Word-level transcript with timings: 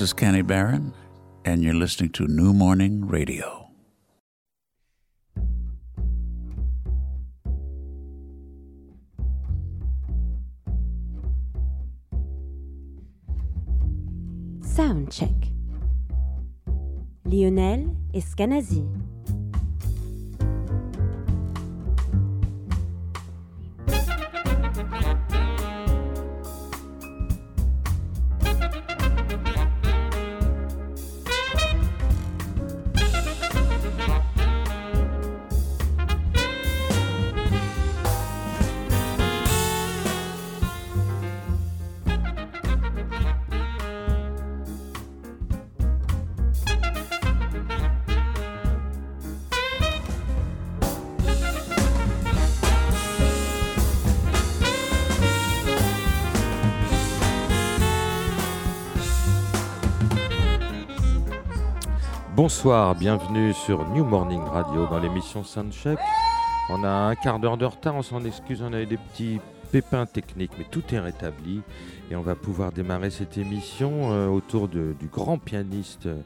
This 0.00 0.08
is 0.08 0.12
Kenny 0.14 0.40
Barron, 0.40 0.94
and 1.44 1.62
you're 1.62 1.74
listening 1.74 2.08
to 2.12 2.26
New 2.26 2.54
Morning 2.54 3.06
Radio. 3.06 3.68
Sound 14.62 15.12
check. 15.12 15.36
Lionel 17.26 17.94
Escanazi. 18.14 18.88
Bonsoir, 62.52 62.96
bienvenue 62.96 63.52
sur 63.54 63.88
New 63.90 64.04
Morning 64.04 64.42
Radio 64.42 64.88
dans 64.88 64.98
l'émission 64.98 65.44
Soundcheck. 65.44 66.00
On 66.68 66.82
a 66.82 66.90
un 66.90 67.14
quart 67.14 67.38
d'heure 67.38 67.56
de 67.56 67.64
retard, 67.64 67.94
on 67.94 68.02
s'en 68.02 68.24
excuse, 68.24 68.60
on 68.60 68.72
a 68.72 68.80
eu 68.82 68.86
des 68.86 68.96
petits 68.96 69.38
pépins 69.70 70.04
techniques, 70.04 70.50
mais 70.58 70.66
tout 70.68 70.82
est 70.92 70.98
rétabli 70.98 71.60
et 72.10 72.16
on 72.16 72.22
va 72.22 72.34
pouvoir 72.34 72.72
démarrer 72.72 73.10
cette 73.10 73.38
émission 73.38 74.10
euh, 74.10 74.26
autour 74.26 74.66
du 74.66 75.06
grand 75.12 75.38
pianiste 75.38 76.06
euh, 76.06 76.22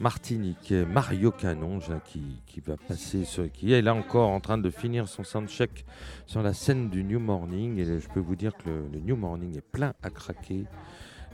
martiniquais 0.00 0.86
Mario 0.86 1.34
hein, 1.44 2.00
qui, 2.06 2.60
va 2.66 2.78
passer, 2.88 3.26
sur- 3.26 3.52
qui 3.52 3.74
est 3.74 3.82
là 3.82 3.94
encore 3.94 4.30
en 4.30 4.40
train 4.40 4.56
de 4.56 4.70
finir 4.70 5.06
son 5.08 5.24
soundcheck 5.24 5.84
sur 6.26 6.42
la 6.42 6.54
scène 6.54 6.88
du 6.88 7.04
New 7.04 7.20
Morning 7.20 7.78
et 7.78 8.00
je 8.00 8.08
peux 8.08 8.20
vous 8.20 8.34
dire 8.34 8.56
que 8.56 8.70
le 8.70 8.98
New 9.00 9.14
Morning 9.14 9.54
est 9.58 9.72
plein 9.72 9.92
à 10.02 10.08
craquer. 10.08 10.64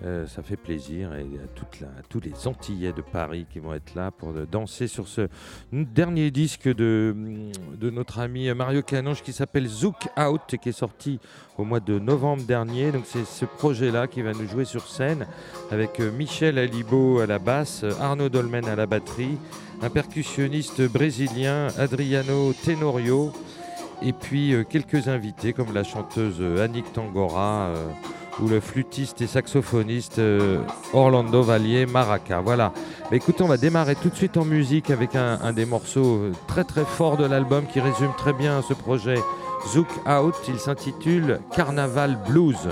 Euh, 0.04 0.26
ça 0.26 0.42
fait 0.42 0.56
plaisir 0.56 1.14
et 1.14 1.22
à, 1.22 2.02
tous 2.08 2.20
les 2.20 2.48
Antillais 2.48 2.92
de 2.92 3.02
Paris 3.02 3.46
qui 3.48 3.60
vont 3.60 3.72
être 3.72 3.94
là 3.94 4.10
pour 4.10 4.32
danser 4.32 4.88
sur 4.88 5.06
ce 5.06 5.28
dernier 5.70 6.32
disque 6.32 6.66
de, 6.68 7.14
notre 7.80 8.18
ami 8.18 8.52
Mario 8.52 8.82
Canonge 8.82 9.22
qui 9.22 9.32
s'appelle 9.32 9.68
Zouk 9.68 10.08
Out 10.18 10.54
et 10.54 10.58
qui 10.58 10.70
est 10.70 10.72
sorti 10.72 11.20
au 11.56 11.64
mois 11.64 11.78
de 11.78 12.00
novembre 12.00 12.42
dernier. 12.42 12.90
Donc 12.90 13.04
c'est 13.06 13.24
ce 13.24 13.44
projet-là 13.44 14.08
qui 14.08 14.22
va 14.22 14.32
nous 14.32 14.48
jouer 14.48 14.64
sur 14.64 14.88
scène 14.88 15.24
avec 15.70 16.00
euh, 16.00 16.10
Michel 16.10 16.58
Alibo 16.58 17.20
à 17.20 17.26
la 17.26 17.38
basse, 17.38 17.84
Arnaud 18.00 18.28
Dolmen 18.28 18.66
à 18.66 18.74
la 18.74 18.86
batterie, 18.86 19.38
un 19.82 19.90
percussionniste 19.90 20.82
brésilien, 20.82 21.68
Adriano 21.78 22.52
Tenorio, 22.64 23.32
et 24.02 24.12
puis 24.12 24.52
euh, 24.52 24.64
quelques 24.64 25.06
invités 25.06 25.52
comme 25.52 25.72
la 25.72 25.84
chanteuse 25.84 26.42
Annick 26.60 26.92
Tangora. 26.92 27.72
Ou 28.40 28.48
le 28.48 28.60
flûtiste 28.60 29.20
et 29.20 29.26
saxophoniste 29.26 30.18
euh, 30.18 30.62
Orlando 30.92 31.42
Valier 31.42 31.86
Maraca. 31.86 32.40
Voilà. 32.40 32.72
Écoutez, 33.10 33.42
on 33.42 33.48
va 33.48 33.56
démarrer 33.56 33.94
tout 33.94 34.08
de 34.08 34.14
suite 34.14 34.36
en 34.36 34.44
musique 34.44 34.90
avec 34.90 35.14
un, 35.14 35.38
un 35.42 35.52
des 35.52 35.66
morceaux 35.66 36.16
euh, 36.16 36.32
très 36.46 36.64
très 36.64 36.84
forts 36.84 37.16
de 37.16 37.26
l'album 37.26 37.66
qui 37.66 37.80
résume 37.80 38.12
très 38.16 38.32
bien 38.32 38.62
ce 38.62 38.74
projet 38.74 39.16
Zouk 39.68 39.88
Out. 40.06 40.34
Il 40.48 40.58
s'intitule 40.58 41.40
Carnaval 41.54 42.18
Blues. 42.28 42.68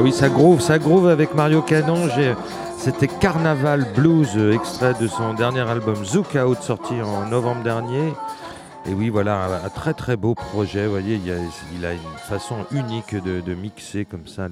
Ah 0.00 0.02
oui, 0.02 0.14
ça 0.14 0.30
groove, 0.30 0.62
ça 0.62 0.78
groove 0.78 1.08
avec 1.08 1.34
Mario 1.34 1.60
Canon. 1.60 2.08
C'était 2.78 3.06
Carnaval 3.06 3.86
Blues, 3.94 4.34
extrait 4.50 4.94
de 4.98 5.06
son 5.06 5.34
dernier 5.34 5.60
album 5.60 6.06
Zook 6.06 6.38
Out, 6.42 6.62
sorti 6.62 6.94
en 7.02 7.26
novembre 7.26 7.62
dernier. 7.62 8.14
Et 8.86 8.94
oui, 8.94 9.10
voilà, 9.10 9.60
un, 9.62 9.68
très 9.68 9.92
très 9.92 10.16
beau 10.16 10.34
projet. 10.34 10.86
Vous 10.86 10.92
voyez, 10.92 11.20
il 11.74 11.84
a, 11.84 11.92
une 11.92 12.00
façon 12.16 12.64
unique 12.70 13.14
de, 13.14 13.54
mixer 13.54 14.06
comme 14.06 14.26
ça 14.26 14.48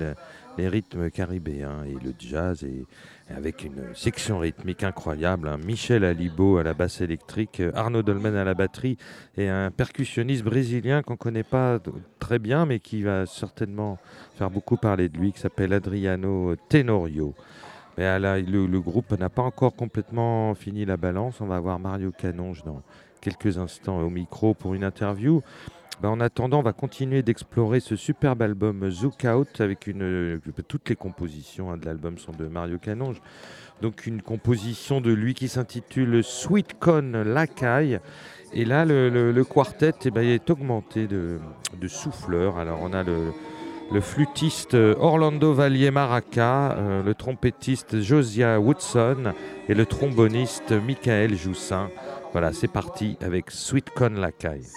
rythmes 0.67 1.11
caribéens 1.11 1.85
et 1.85 1.93
le 2.03 2.13
jazz, 2.19 2.65
et, 2.65 2.85
avec 3.29 3.63
une 3.63 3.95
section 3.95 4.39
rythmique 4.39 4.83
incroyable. 4.83 5.55
Michel 5.65 6.03
Alibo 6.03 6.57
à 6.57 6.65
la 6.65 6.75
basse 6.75 7.01
électrique, 7.01 7.63
Arnaud 7.75 8.03
Dolmen 8.03 8.35
à 8.35 8.45
la 8.45 8.55
batterie, 8.55 8.97
et 9.37 9.49
un 9.49 9.71
percussionniste 9.71 10.43
brésilien 10.43 11.03
qu'on 11.03 11.13
ne 11.13 11.19
connaît 11.19 11.45
pas 11.45 11.79
très 12.19 12.39
bien, 12.39 12.67
mais 12.67 12.81
qui 12.81 13.03
va 13.03 13.27
certainement 13.27 13.99
faire 14.35 14.51
beaucoup 14.51 14.77
parler 14.77 15.09
de 15.09 15.19
lui, 15.19 15.33
qui 15.33 15.41
s'appelle 15.41 15.73
Adriano 15.73 16.57
Tenorio. 16.69 17.35
Mais 17.99 18.19
le, 18.19 18.67
le, 18.67 18.81
groupe 18.81 19.13
n'a 19.19 19.29
pas 19.29 19.43
encore 19.43 19.75
complètement 19.75 20.55
fini 20.55 20.85
la 20.85 20.97
balance. 20.97 21.41
On 21.41 21.47
va 21.47 21.59
voir 21.59 21.79
Mario 21.81 22.13
Canonge 22.17 22.63
dans 22.63 22.83
quelques 23.21 23.59
instants 23.59 24.01
au 24.01 24.09
micro 24.09 24.55
pour 24.55 24.75
une 24.75 24.85
interview. 24.85 25.43
Ben, 26.01 26.11
en 26.11 26.21
attendant, 26.21 26.61
on 26.61 26.63
va 26.63 26.73
continuer 26.73 27.23
d'explorer 27.23 27.81
ce 27.81 27.97
superbe 27.97 28.43
album 28.43 28.89
Zook 28.89 29.25
Out 29.25 29.61
avec 29.61 29.89
euh, 29.89 30.39
toutes 30.69 30.89
les 30.91 30.95
compositions 30.95 31.73
hein, 31.73 31.77
de 31.77 31.87
l'album 31.87 32.19
sont 32.19 32.31
de 32.31 32.47
Mario 32.47 32.79
Canonge. 32.79 33.21
Donc 33.83 34.07
une 34.07 34.23
composition 34.23 35.01
de 35.01 35.13
lui 35.13 35.35
qui 35.35 35.49
s'intitule 35.49 36.23
Sweet 36.23 36.79
Con 36.79 37.25
Lacaille. 37.27 37.99
Et 38.53 38.65
là, 38.65 38.85
le, 38.85 39.43
quartet 39.43 39.93
eh 40.05 40.11
ben, 40.13 40.23
est 40.23 40.49
augmenté 40.51 41.09
de, 41.09 41.41
souffleurs. 41.89 42.59
Alors 42.59 42.79
on 42.81 42.93
a 42.93 43.03
le, 43.03 44.01
flûtiste 44.01 44.75
Orlando 44.75 45.53
Vallier 45.53 45.91
Maraca, 45.91 46.77
euh, 46.77 47.03
le 47.03 47.15
trompettiste 47.15 48.01
Josiah 48.01 48.61
Woodson 48.61 49.33
et 49.69 49.75
le 49.75 49.85
tromboniste 49.85 50.71
Michael 50.71 51.35
Joussin. 51.35 51.91
Voilà, 52.31 52.53
c'est 52.53 52.69
parti 52.69 53.17
avec 53.21 53.51
Sweet 53.51 53.91
Con 53.91 54.11
Lacaille. 54.11 54.69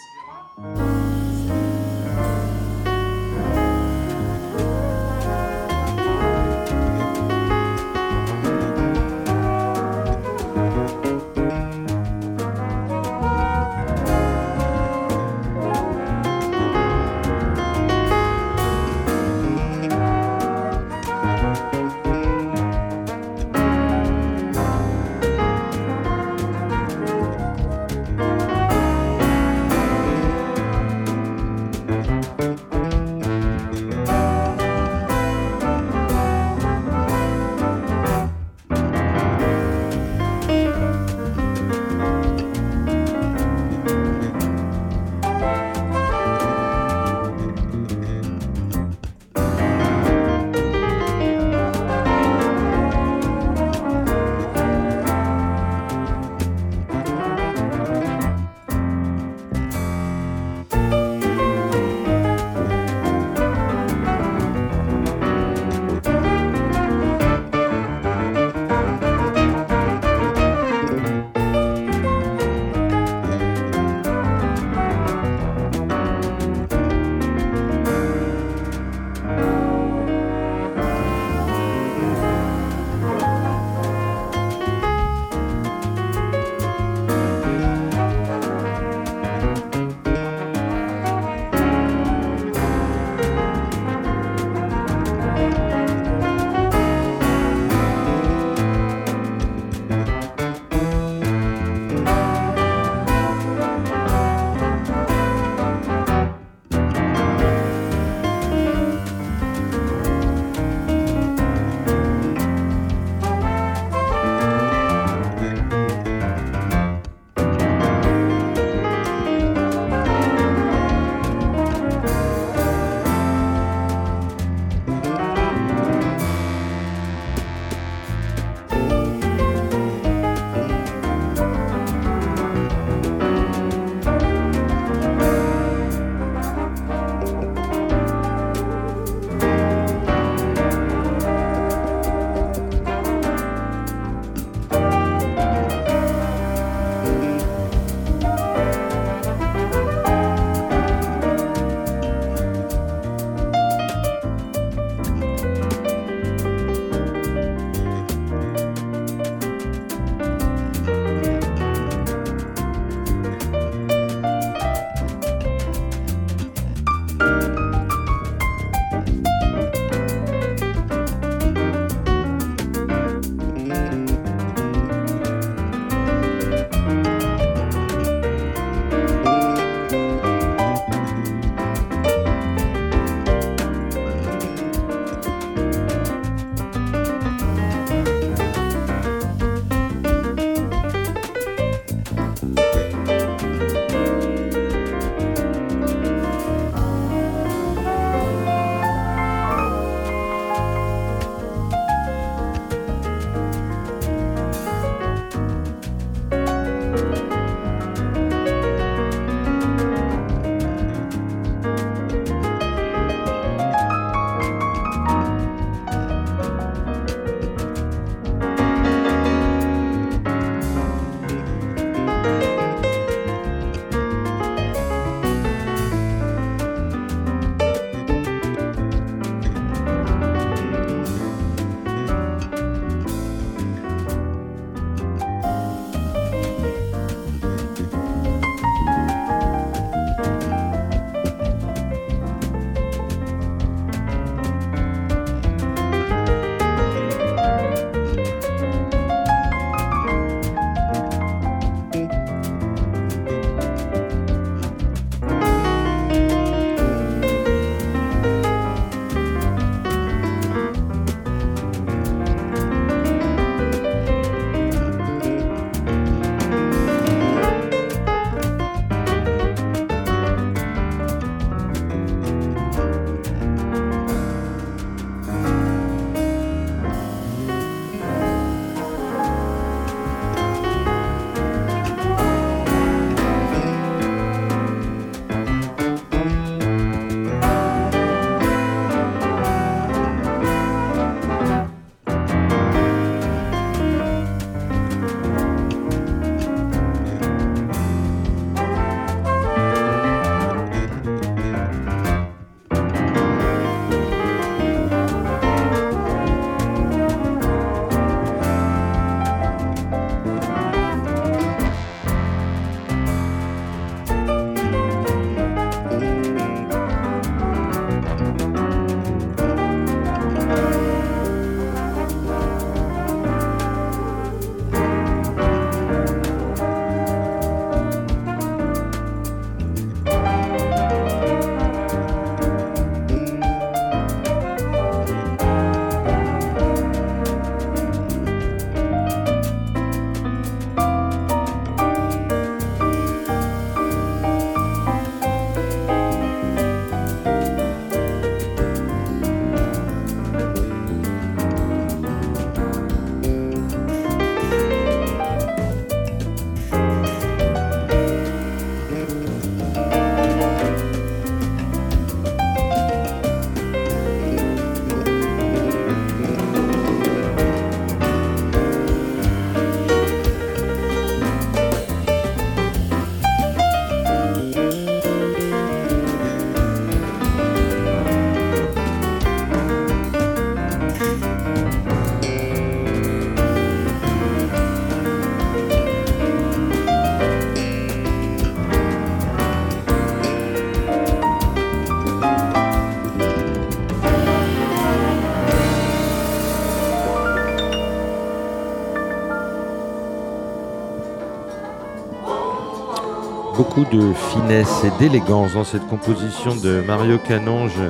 De 403.85 404.13
finesse 404.13 404.83
et 404.83 404.91
d'élégance 404.99 405.53
dans 405.53 405.63
cette 405.63 405.87
composition 405.87 406.55
de 406.55 406.81
Mario 406.85 407.17
Canonge 407.17 407.81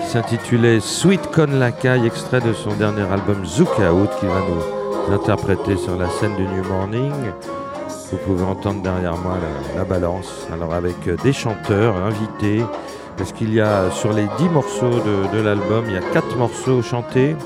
qui 0.00 0.08
s'intitulait 0.08 0.80
Sweet 0.80 1.30
Con 1.32 1.48
Lakai, 1.58 2.06
extrait 2.06 2.40
de 2.40 2.52
son 2.52 2.70
dernier 2.74 3.02
album 3.02 3.44
Zook 3.44 3.78
Out 3.78 4.10
qui 4.18 4.26
va 4.26 4.40
nous 4.48 5.14
interpréter 5.14 5.76
sur 5.76 5.96
la 5.96 6.08
scène 6.08 6.36
du 6.36 6.44
New 6.44 6.64
Morning. 6.64 7.12
Vous 8.10 8.18
pouvez 8.18 8.44
entendre 8.44 8.82
derrière 8.82 9.16
moi 9.16 9.36
la, 9.76 9.84
balance, 9.84 10.46
alors 10.52 10.74
avec 10.74 10.96
des 11.22 11.32
chanteurs 11.32 11.96
invités, 11.96 12.64
parce 13.16 13.32
qu'il 13.32 13.52
y 13.52 13.60
a 13.60 13.90
sur 13.90 14.12
les 14.12 14.26
dix 14.38 14.48
morceaux 14.48 15.00
de, 15.32 15.40
l'album, 15.40 15.84
il 15.88 15.94
y 15.94 15.98
a 15.98 16.02
quatre 16.12 16.36
morceaux 16.36 16.82
chantés. 16.82 17.36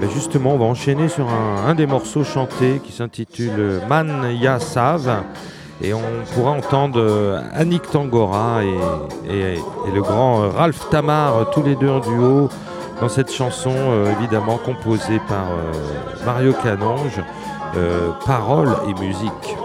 Ben 0.00 0.08
justement, 0.10 0.54
on 0.54 0.58
va 0.58 0.66
enchaîner 0.66 1.08
sur 1.08 1.26
un, 1.28 1.74
des 1.74 1.86
morceaux 1.86 2.24
chantés 2.24 2.80
qui 2.84 2.92
s'intitule 2.92 3.80
Man 3.88 4.28
Ya 4.40 4.60
Sav. 4.60 5.22
Et 5.80 5.94
on 5.94 6.02
pourra 6.34 6.52
entendre 6.52 7.00
euh, 7.00 7.40
Annick 7.54 7.88
Tangora 7.90 8.62
et, 8.64 9.58
le 9.92 10.02
grand 10.02 10.42
euh, 10.42 10.48
Ralph 10.48 10.88
Tamar, 10.90 11.36
euh, 11.36 11.44
tous 11.52 11.62
les 11.62 11.76
deux 11.76 11.88
en 11.88 12.00
duo, 12.00 12.48
dans 13.00 13.08
cette 13.08 13.32
chanson 13.32 13.72
évidemment 14.18 14.56
composée 14.56 15.20
par 15.28 15.46
Mario 16.26 16.52
Canonge, 16.52 17.22
paroles 18.26 18.74
et 18.88 19.00
musique. 19.00 19.57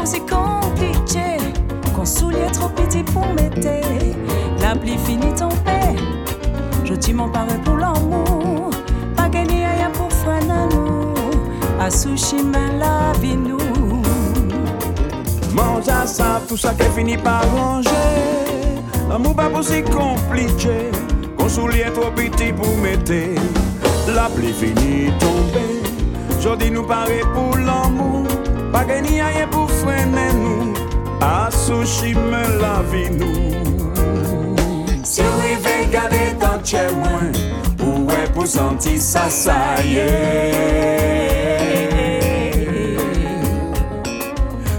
l'arbre 0.00 0.06
c'est 0.06 0.20
compliqué. 0.20 1.36
Qu'on 1.94 2.04
soulier 2.04 2.46
trop 2.52 2.68
petit 2.68 3.02
pour 3.02 3.26
m'aider. 3.26 3.82
La 4.60 4.74
pluie 4.74 4.98
finit 4.98 5.40
en 5.42 5.48
paix. 5.48 5.96
Je 6.84 6.94
dis 6.94 7.12
mon 7.12 7.28
paré 7.28 7.54
pour 7.64 7.76
l'amour. 7.76 8.70
Pas 9.16 9.28
gagné 9.28 9.66
rien 9.66 9.90
pour 9.92 10.08
nous. 10.46 11.14
A 11.80 11.90
sushi, 11.90 12.36
mais 12.44 12.78
la 12.78 13.12
vie 13.20 13.36
nous. 13.36 13.58
Mange 15.52 15.88
à 15.88 16.06
ça, 16.06 16.40
tout 16.48 16.56
ça 16.56 16.74
qui 16.74 16.86
finit 16.96 17.16
par 17.16 17.42
ranger. 17.52 17.90
L'amour 19.08 19.34
pas 19.34 19.48
pour 19.48 19.64
si 19.64 19.82
compliqué. 19.82 20.90
Qu'on 21.36 21.48
soulier 21.48 21.86
trop 21.94 22.10
petit 22.10 22.52
pour 22.52 22.76
m'aider. 22.76 23.34
La 24.14 24.28
pluie 24.28 24.52
finit 24.52 25.12
tomber. 25.18 25.80
Jodi 26.40 26.70
nou 26.72 26.86
pare 26.88 27.18
pou 27.34 27.52
l'amou 27.60 28.24
Pa 28.72 28.80
geni 28.88 29.18
aye 29.20 29.42
nous, 30.06 30.74
à 31.20 31.50
souchime 31.50 32.30
la 32.60 32.82
vie 32.90 33.10
nous. 33.10 33.50
Si 35.04 35.22
oui, 35.22 35.56
ve 35.60 35.90
gade 35.90 36.38
dans 36.38 36.64
chez 36.64 36.88
moi, 36.94 37.20
ou 37.84 38.10
est 38.10 38.32
pour 38.32 38.46
sentir 38.46 39.00
ça, 39.00 39.28
ça 39.28 39.82
y 39.84 39.96
est. 39.96 41.00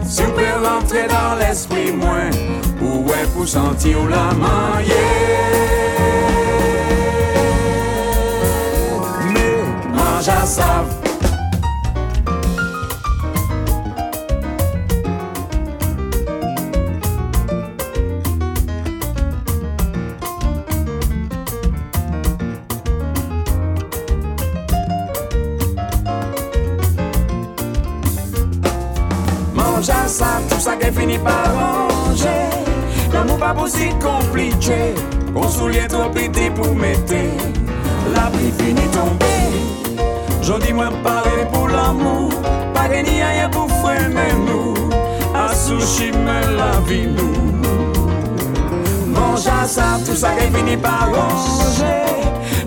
Si 0.05 0.23
vous 0.23 0.31
peut 0.31 0.62
l'entrer 0.63 1.07
dans 1.07 1.36
l'esprit 1.39 1.91
moi, 1.91 2.29
ou 2.81 3.10
est 3.10 3.27
pour 3.34 3.47
sentir 3.47 4.01
ou 4.01 4.07
la 4.07 4.34
manier. 4.34 4.93
Mais 9.34 9.63
mange 9.93 10.29
à 10.29 10.45
savent. 10.45 11.00
Si 33.67 33.89
compliqué, 34.02 34.95
on 35.34 35.47
soulier 35.47 35.88
trop 35.88 36.10
petit 36.10 36.50
pour 36.50 36.76
mettre. 36.76 37.13
La 38.13 38.30
tomber. 38.91 39.41
Je 40.41 40.54
dis 40.65 40.74
moi 40.74 40.89
parler 41.04 41.45
pour 41.54 41.69
l'amour, 41.69 42.32
pas 42.74 42.89
gagner 42.89 43.24
rien 43.24 43.50
pour 43.50 43.69
freiner 43.69 44.34
nous. 44.45 44.74
À 45.34 45.54
sushi 45.54 46.12
mais 46.12 46.45
la 46.58 46.82
vie 46.86 47.08
nous. 47.08 47.54
Mange 49.08 49.47
à 49.47 49.65
ça, 49.65 50.00
tout 50.06 50.15
ça 50.15 50.32
qui 50.32 50.54
finit 50.54 50.78
par 50.78 51.08
ranger. 51.08 52.04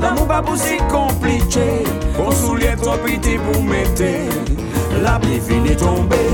L'amour 0.00 0.26
pas 0.26 0.42
si 0.56 0.78
compliqué, 0.90 1.84
on 2.18 2.30
soulier 2.30 2.76
trop 2.80 2.96
petit 2.96 3.36
pour 3.36 3.62
mettre. 3.62 4.04
La 5.02 5.18
pluie 5.18 5.40
finit 5.46 5.76
tomber. 5.76 6.30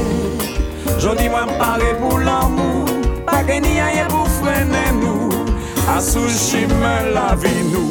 Je 0.98 1.08
dis 1.16 1.28
moi 1.28 1.46
parler 1.58 1.94
pour 2.00 2.18
l'amour, 2.18 2.84
pas 3.26 3.42
gagner 3.42 3.82
rien 3.82 4.06
pour 4.40 4.46
freiner 4.46 4.92
nous. 5.00 5.28
À 5.88 6.00
sushi 6.00 6.66
mais 6.80 7.12
la 7.12 7.34
vie 7.36 7.64
nous. 7.72 7.90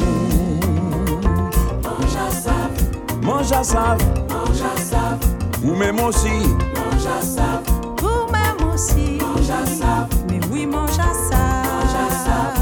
Mange 3.22 3.52
à 3.52 3.62
sav, 3.62 4.00
mange 4.30 4.62
à 4.62 4.80
sav, 4.80 5.18
ou 5.64 5.74
même 5.74 6.00
aussi. 6.00 6.28
mange 6.28 7.06
à 7.06 7.22
sav, 7.22 7.62
Ou 8.02 8.30
même 8.32 8.72
aussi. 8.72 9.18
mange 9.20 9.50
à 9.50 9.66
sav, 9.66 10.06
Mais 10.28 10.40
oui, 10.50 10.66
mange 10.66 10.90
à 10.98 11.12
ça. 11.28 11.42
mange 11.66 11.96
à 11.96 12.10
sav, 12.24 12.54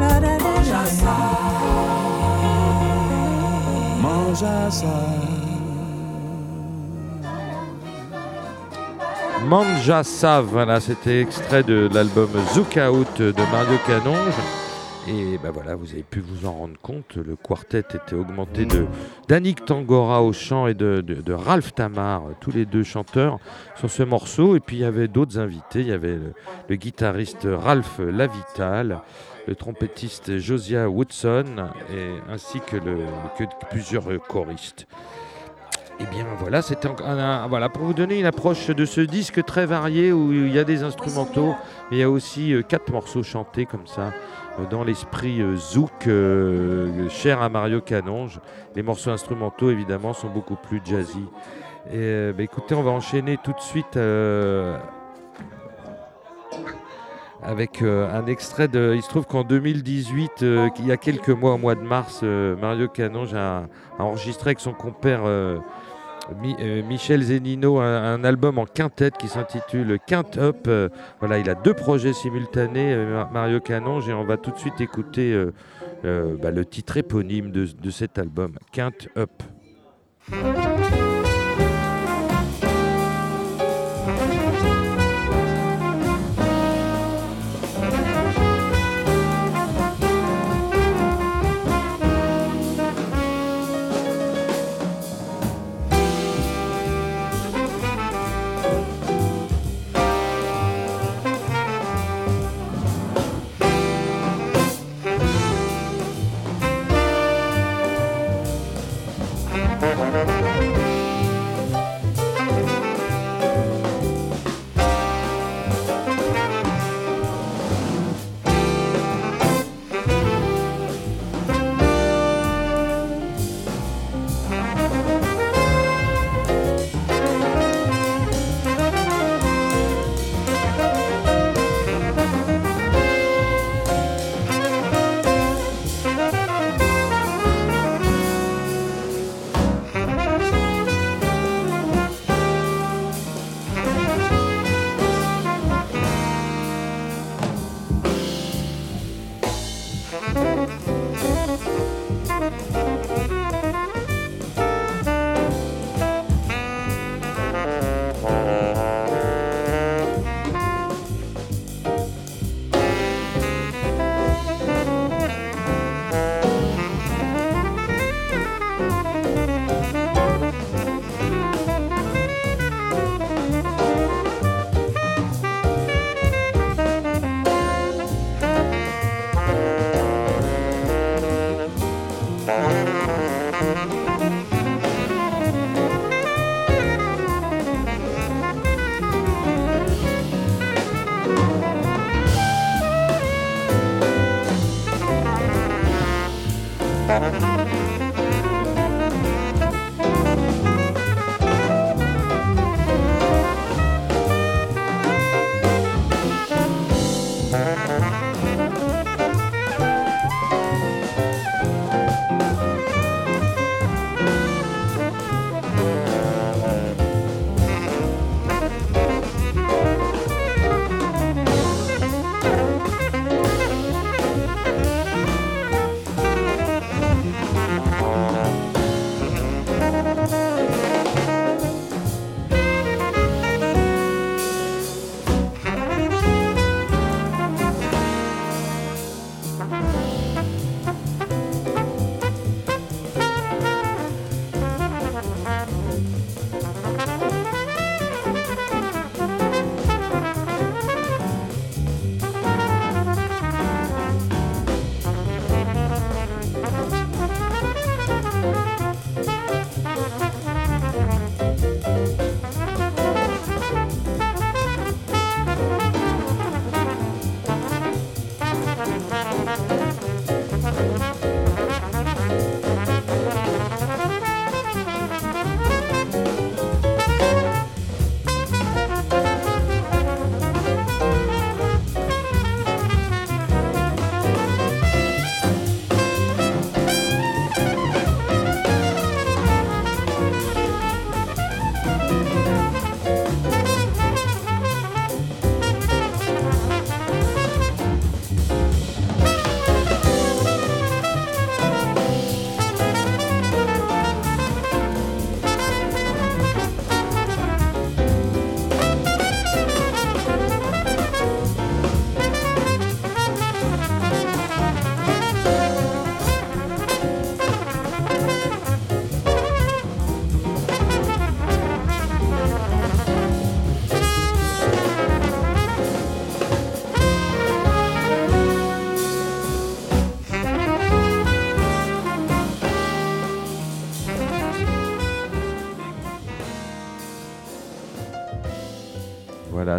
La, 0.00 0.08
la, 0.08 0.20
la, 0.20 0.38
mange 0.42 0.70
la. 0.70 0.80
à 0.80 0.86
sav. 0.86 1.12
Mange 4.02 4.42
à 4.42 4.70
sav. 4.70 5.41
Manja 9.52 10.02
Sav, 10.02 10.46
voilà, 10.46 10.80
c'était 10.80 11.20
extrait 11.20 11.62
de 11.62 11.86
l'album 11.92 12.30
Zouk 12.54 12.78
Out 12.78 13.20
de 13.20 13.52
Mario 13.52 13.76
Canonge. 13.86 14.32
Et 15.06 15.36
ben 15.36 15.50
voilà, 15.50 15.74
vous 15.74 15.92
avez 15.92 16.04
pu 16.04 16.20
vous 16.20 16.46
en 16.46 16.52
rendre 16.52 16.78
compte, 16.80 17.16
le 17.16 17.36
quartet 17.36 17.80
était 17.80 18.14
augmenté 18.14 18.64
de 18.64 18.86
d'Annick 19.28 19.66
Tangora 19.66 20.22
au 20.22 20.32
chant 20.32 20.68
et 20.68 20.72
de, 20.72 21.32
Ralph 21.34 21.74
Tamar, 21.74 22.22
tous 22.40 22.50
les 22.50 22.64
deux 22.64 22.82
chanteurs 22.82 23.40
sur 23.74 23.90
ce 23.90 24.02
morceau. 24.02 24.56
Et 24.56 24.60
puis 24.60 24.76
il 24.76 24.80
y 24.80 24.84
avait 24.86 25.06
d'autres 25.06 25.38
invités, 25.38 25.80
il 25.80 25.88
y 25.88 25.92
avait 25.92 26.18
le, 26.70 26.76
guitariste 26.76 27.46
Ralph 27.46 27.98
Lavital, 27.98 29.02
le 29.46 29.54
trompettiste 29.54 30.38
Josiah 30.38 30.88
Woodson, 30.88 31.44
et, 31.92 32.32
ainsi 32.32 32.60
que 32.60 32.78
plusieurs 33.68 34.06
choristes. 34.26 34.86
Et 36.02 36.06
bien 36.06 36.26
voilà, 36.38 36.62
c'était 36.62 36.88
voilà 37.48 37.68
pour 37.68 37.84
vous 37.84 37.94
donner 37.94 38.18
une 38.18 38.26
approche 38.26 38.66
de 38.68 38.84
ce 38.84 39.00
disque 39.00 39.44
très 39.44 39.66
varié 39.66 40.12
où 40.12 40.32
il 40.32 40.52
y 40.52 40.58
a 40.58 40.64
des 40.64 40.82
instrumentaux, 40.82 41.54
mais 41.90 41.98
il 41.98 42.00
y 42.00 42.02
a 42.02 42.10
aussi 42.10 42.52
euh, 42.52 42.62
quatre 42.62 42.90
morceaux 42.90 43.22
chantés 43.22 43.66
comme 43.66 43.86
ça 43.86 44.12
euh, 44.58 44.66
dans 44.68 44.82
l'esprit 44.82 45.40
euh, 45.40 45.56
zouk 45.56 46.08
euh, 46.08 47.08
cher 47.08 47.40
à 47.40 47.48
Mario 47.48 47.80
Canonge. 47.80 48.40
Les 48.74 48.82
morceaux 48.82 49.10
instrumentaux 49.10 49.70
évidemment 49.70 50.12
sont 50.12 50.28
beaucoup 50.28 50.56
plus 50.56 50.80
jazzy. 50.84 51.24
Et 51.92 52.32
bah, 52.36 52.42
écoutez, 52.42 52.74
on 52.74 52.82
va 52.82 52.90
enchaîner 52.90 53.38
tout 53.42 53.52
de 53.52 53.60
suite 53.60 53.96
euh, 53.96 54.78
avec 57.42 57.82
euh, 57.82 58.08
un 58.12 58.26
extrait 58.26 58.68
de. 58.68 58.92
Il 58.94 59.02
se 59.02 59.08
trouve 59.08 59.26
qu'en 59.26 59.42
2018, 59.42 60.42
euh, 60.42 60.68
il 60.78 60.86
y 60.86 60.92
a 60.92 60.96
quelques 60.96 61.28
mois, 61.28 61.54
au 61.54 61.58
mois 61.58 61.74
de 61.74 61.80
mars, 61.80 62.20
euh, 62.22 62.56
Mario 62.56 62.88
Canonge 62.88 63.34
a, 63.34 63.64
a 63.98 64.04
enregistré 64.04 64.50
avec 64.50 64.60
son 64.60 64.72
compère 64.72 65.22
Euh, 66.60 66.82
Michel 66.82 67.22
Zenino 67.22 67.78
un, 67.78 68.14
un 68.14 68.24
album 68.24 68.58
en 68.58 68.64
quintette 68.66 69.16
qui 69.16 69.28
s'intitule 69.28 69.98
Quint 70.06 70.24
Up. 70.38 70.66
Euh, 70.66 70.88
voilà, 71.20 71.38
il 71.38 71.48
a 71.48 71.54
deux 71.54 71.74
projets 71.74 72.12
simultanés, 72.12 72.92
euh, 72.92 73.14
Mar- 73.14 73.32
Mario 73.32 73.60
Canonge, 73.60 74.08
et 74.08 74.12
on 74.12 74.24
va 74.24 74.36
tout 74.36 74.50
de 74.50 74.58
suite 74.58 74.80
écouter 74.80 75.34
bah, 76.02 76.50
le 76.50 76.64
titre 76.64 76.96
éponyme 76.96 77.50
de, 77.52 77.66
de 77.66 77.90
cet 77.90 78.18
album, 78.18 78.54
Quint 78.72 78.90
Up. 79.16 79.30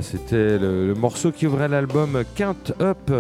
C'était 0.04 0.60
le, 0.60 0.94
morceau 0.94 1.32
qui 1.32 1.48
ouvrait 1.48 1.68
l'album 1.68 2.24
Quinte 2.36 2.74
Up. 2.82 3.12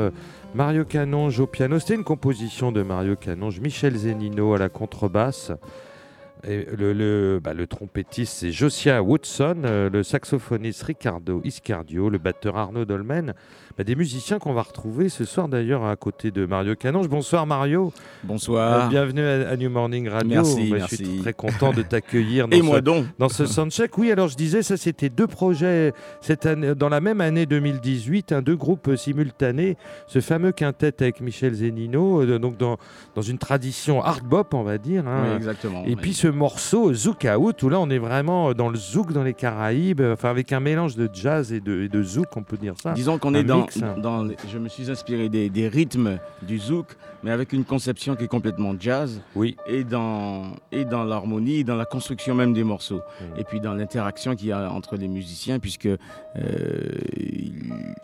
Mario 0.53 0.85
Canonge 0.85 1.39
au 1.39 1.47
piano. 1.47 1.79
C'était 1.79 1.95
une 1.95 2.03
composition 2.03 2.71
de 2.71 2.83
Mario 2.83 3.15
Canonge, 3.15 3.59
Michel 3.59 3.95
Zenino 3.95 4.53
à 4.53 4.59
la 4.59 4.69
contrebasse. 4.69 5.51
Et 6.45 6.67
le, 6.77 6.91
le, 6.91 7.39
bah, 7.41 7.53
le 7.53 7.67
trompettiste, 7.67 8.33
c'est 8.39 8.51
Josiah 8.51 9.01
Woodson, 9.01 9.61
euh, 9.63 9.89
le 9.89 10.03
saxophoniste 10.03 10.83
Ricardo 10.83 11.39
Iscardio, 11.45 12.09
le 12.09 12.17
batteur 12.17 12.57
Arnaud 12.57 12.83
Dolmen. 12.83 13.33
Bah, 13.77 13.83
des 13.85 13.95
musiciens 13.95 14.39
qu'on 14.39 14.53
va 14.53 14.61
retrouver 14.61 15.07
ce 15.09 15.23
soir 15.23 15.47
d'ailleurs 15.47 15.85
à 15.85 15.95
côté 15.95 16.31
de 16.31 16.45
Mario 16.45 16.75
Canonge. 16.75 17.07
Bonsoir 17.07 17.47
Mario, 17.47 17.93
Euh, 17.95 17.99
Bonsoir. 18.25 18.89
bienvenue 18.89 19.23
à, 19.25 19.49
à 19.49 19.55
New 19.55 19.69
Morning 19.69 20.09
Radio. 20.09 20.29
Merci, 20.29 20.69
Bah, 20.69 20.77
Je 20.89 20.95
suis 20.95 21.19
très 21.21 21.31
content 21.33 21.71
de 21.71 21.81
t'accueillir 21.81 22.47
dans 22.49 22.57
Et 22.57 22.59
ce- 22.59 22.65
moi 22.65 22.81
donc 22.81 23.05
dans 23.17 23.29
ce 23.29 23.45
soundcheck, 23.45 23.97
oui, 23.97 24.11
alors 24.11 24.27
je 24.27 24.35
disais, 24.35 24.63
ça 24.63 24.75
c'était 24.75 25.09
deux 25.09 25.27
projets 25.27 25.93
cette 26.21 26.45
année, 26.45 26.75
dans 26.75 26.89
la 26.89 26.99
même 26.99 27.21
année 27.21 27.45
2018, 27.45 28.33
un 28.33 28.41
deux 28.41 28.57
groupes 28.57 28.89
euh, 28.89 28.97
simultanés, 28.97 29.77
ce 30.07 30.19
fameux 30.19 30.51
quintet 30.51 30.93
avec 31.01 31.21
Michel 31.21 31.53
Zenino, 31.53 32.21
euh, 32.21 32.37
donc 32.37 32.57
dans, 32.57 32.77
dans 33.15 33.21
une 33.21 33.37
tradition 33.37 34.03
hard 34.03 34.25
bop, 34.25 34.53
on 34.53 34.63
va 34.63 34.77
dire. 34.77 35.07
hein. 35.07 35.23
Oui, 35.29 35.35
exactement. 35.37 35.83
Et 35.85 35.89
Oui. 35.89 35.95
puis 35.95 36.13
ce 36.13 36.27
morceau, 36.33 36.93
Zouk 36.93 37.25
Out, 37.37 37.63
où 37.63 37.69
là 37.69 37.79
on 37.79 37.89
est 37.89 37.97
vraiment 37.99 38.53
dans 38.53 38.69
le 38.69 38.75
zouk 38.77 39.13
dans 39.13 39.23
les 39.23 39.33
Caraïbes, 39.33 40.01
enfin 40.01 40.29
avec 40.29 40.51
un 40.51 40.59
mélange 40.59 40.95
de 40.95 41.09
jazz 41.13 41.53
et 41.53 41.59
de, 41.61 41.83
et 41.83 41.89
de 41.89 42.03
zouk, 42.03 42.35
on 42.35 42.43
peut 42.43 42.57
dire 42.57 42.73
ça. 42.81 42.91
Disons 42.93 43.17
qu'on 43.17 43.33
est 43.33 43.43
dans, 43.43 43.61
hein. 43.81 43.95
dans 44.01 44.23
les- 44.23 44.35
Je 44.51 44.57
me 44.57 44.67
suis 44.67 44.91
inspiré 44.91 45.29
des, 45.29 45.49
des 45.49 45.67
rythmes 45.67 46.17
du 46.41 46.57
zouk, 46.59 46.87
mais 47.23 47.31
avec 47.31 47.53
une 47.53 47.63
conception 47.63 48.15
qui 48.15 48.25
est 48.25 48.27
complètement 48.27 48.73
jazz, 48.77 49.21
Oui, 49.35 49.55
et 49.67 49.83
dans, 49.85 50.51
et 50.73 50.83
dans 50.83 51.03
l'harmonie, 51.05 51.63
dans 51.63 51.75
la 51.75 51.85
construction 51.85 52.35
même 52.35 52.53
des 52.53 52.63
morceaux. 52.65 52.99
Mm. 53.21 53.39
Et 53.39 53.43
puis 53.45 53.59
dans 53.61 53.73
l'interaction 53.73 54.35
qu'il 54.35 54.47
y 54.49 54.51
a 54.51 54.69
entre 54.71 54.97
les 54.97 55.07
musiciens, 55.07 55.59
puisque 55.59 55.85
euh, 55.87 55.97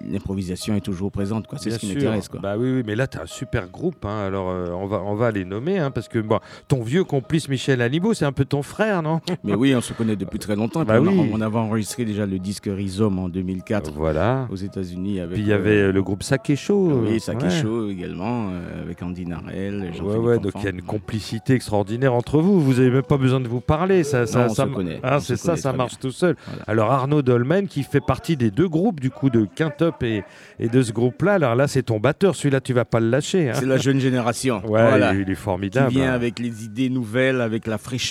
l'improvisation 0.02 0.76
est 0.76 0.82
toujours 0.82 1.12
présente. 1.12 1.48
quoi. 1.48 1.58
C'est 1.60 1.72
ce 1.72 1.80
qui 1.80 1.94
m'intéresse. 1.94 2.28
quoi. 2.30 2.39
Bah 2.39 2.56
oui, 2.58 2.72
oui, 2.72 2.84
mais 2.86 2.96
là 2.96 3.08
tu 3.08 3.18
as 3.18 3.24
un 3.24 3.28
super 3.28 3.68
groupe, 3.68 4.06
hein, 4.06 4.26
alors 4.26 4.50
euh, 4.50 4.70
on, 4.72 4.86
va, 4.88 5.02
on 5.04 5.15
va 5.15 5.32
les 5.32 5.46
nommer, 5.46 5.78
hein, 5.80 5.92
parce 5.92 6.08
que 6.08 6.20
bon, 6.20 6.39
ton 6.68 6.82
vieux 6.82 7.04
complice 7.04 7.50
Michel 7.50 7.82
Alibo, 7.82 8.13
c'est 8.20 8.26
un 8.26 8.32
peu 8.34 8.44
ton 8.46 8.62
frère, 8.64 9.02
non? 9.02 9.22
Mais 9.46 9.54
oui, 9.56 9.74
on 9.76 9.82
se 9.82 9.94
connaît 9.94 10.16
depuis 10.18 10.40
très 10.40 10.56
longtemps. 10.56 10.84
Bah 10.84 11.00
on, 11.02 11.30
on 11.34 11.40
avait 11.42 11.58
enregistré 11.58 12.04
déjà 12.04 12.26
le 12.26 12.38
disque 12.38 12.70
Rhizome 12.72 13.18
en 13.20 13.30
2004 13.30 13.94
Voilà. 13.96 14.48
aux 14.52 14.56
États-Unis. 14.58 15.20
Puis 15.32 15.42
il 15.42 15.48
y 15.48 15.52
euh, 15.54 15.56
avait 15.56 15.78
euh, 15.78 15.92
le 15.94 16.04
groupe 16.04 16.22
Saké 16.24 16.56
Show. 16.58 16.90
euh, 16.92 17.10
Oui, 17.12 17.20
Saki 17.22 17.46
ouais. 17.46 17.50
Show 17.50 17.90
également, 17.90 18.50
euh, 18.52 18.84
avec 18.84 19.02
Andy 19.02 19.26
Narel. 19.26 19.80
Ouais, 19.82 19.94
Jean-Philippe 19.98 20.20
ouais, 20.24 20.40
donc 20.40 20.52
il 20.58 20.64
y 20.64 20.68
a 20.68 20.72
une 20.72 20.82
complicité 20.82 21.54
extraordinaire 21.54 22.14
entre 22.14 22.40
vous. 22.40 22.60
Vous 22.60 22.74
n'avez 22.74 22.90
même 22.90 23.04
pas 23.04 23.18
besoin 23.18 23.40
de 23.40 23.48
vous 23.48 23.62
parler. 23.62 24.04
Ça, 24.04 24.26
ça, 24.26 24.48
on 24.50 24.54
ça 24.54 24.66
se 24.66 24.70
connaît, 24.70 25.00
Ah, 25.02 25.18
on 25.18 25.20
c'est 25.22 25.38
ça, 25.38 25.56
ça 25.56 25.72
marche 25.72 25.98
tout 25.98 26.12
seul. 26.12 26.36
Voilà. 26.46 26.64
Alors 26.68 26.92
Arnaud 26.92 27.22
Dolmen, 27.22 27.68
qui 27.68 27.84
fait 27.84 28.02
partie 28.02 28.36
des 28.36 28.52
deux 28.52 28.68
groupes, 28.68 29.00
du 29.00 29.12
coup, 29.12 29.30
de 29.30 29.48
Quintup 29.56 30.04
et, 30.04 30.24
et 30.60 30.68
de 30.68 30.82
ce 30.82 30.92
groupe-là. 30.92 31.36
Alors 31.36 31.56
là, 31.56 31.68
c'est 31.68 31.84
ton 31.84 32.00
batteur. 32.00 32.36
Celui-là, 32.36 32.60
tu 32.60 32.74
vas 32.74 32.84
pas 32.86 33.00
le 33.00 33.10
lâcher. 33.10 33.50
hein. 33.50 33.54
C'est 33.56 33.66
la 33.66 33.78
jeune 33.78 34.00
génération. 34.02 34.58
Ouais, 34.66 34.82
voilà. 34.90 35.14
il, 35.14 35.22
est 35.22 35.26
Qui 35.26 35.36
formidable. 35.36 35.90
vient 35.92 36.12
hein. 36.12 36.16
avec 36.16 36.40
les 36.40 36.66
idées 36.66 36.90
nouvelles, 36.90 37.40
avec 37.40 37.66
la 37.66 37.78
fraîcheur. 37.78 38.09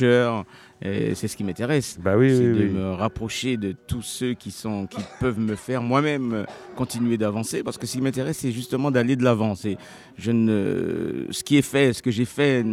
C'est 0.80 1.26
ce 1.28 1.36
qui 1.36 1.42
m'intéresse. 1.44 1.98
Bah 2.00 2.16
oui, 2.16 2.30
c'est 2.30 2.46
oui, 2.46 2.58
de 2.58 2.64
oui. 2.66 2.70
me 2.70 2.92
rapprocher 2.92 3.56
de 3.56 3.72
tous 3.86 4.02
ceux 4.02 4.34
qui, 4.34 4.50
sont, 4.50 4.86
qui 4.86 5.00
peuvent 5.20 5.38
me 5.38 5.56
faire 5.56 5.82
moi-même 5.82 6.32
euh, 6.32 6.44
continuer 6.76 7.16
d'avancer. 7.16 7.62
Parce 7.64 7.78
que 7.78 7.86
ce 7.86 7.92
qui 7.92 8.00
m'intéresse, 8.00 8.38
c'est 8.38 8.52
justement 8.52 8.90
d'aller 8.90 9.16
de 9.16 9.24
l'avant. 9.24 9.54
C'est- 9.54 9.76
Je 10.16 10.30
ne, 10.30 11.26
ce 11.30 11.42
qui 11.42 11.56
est 11.56 11.62
fait, 11.62 11.92
ce 11.92 12.02
que 12.02 12.10
j'ai 12.10 12.24
fait 12.24 12.64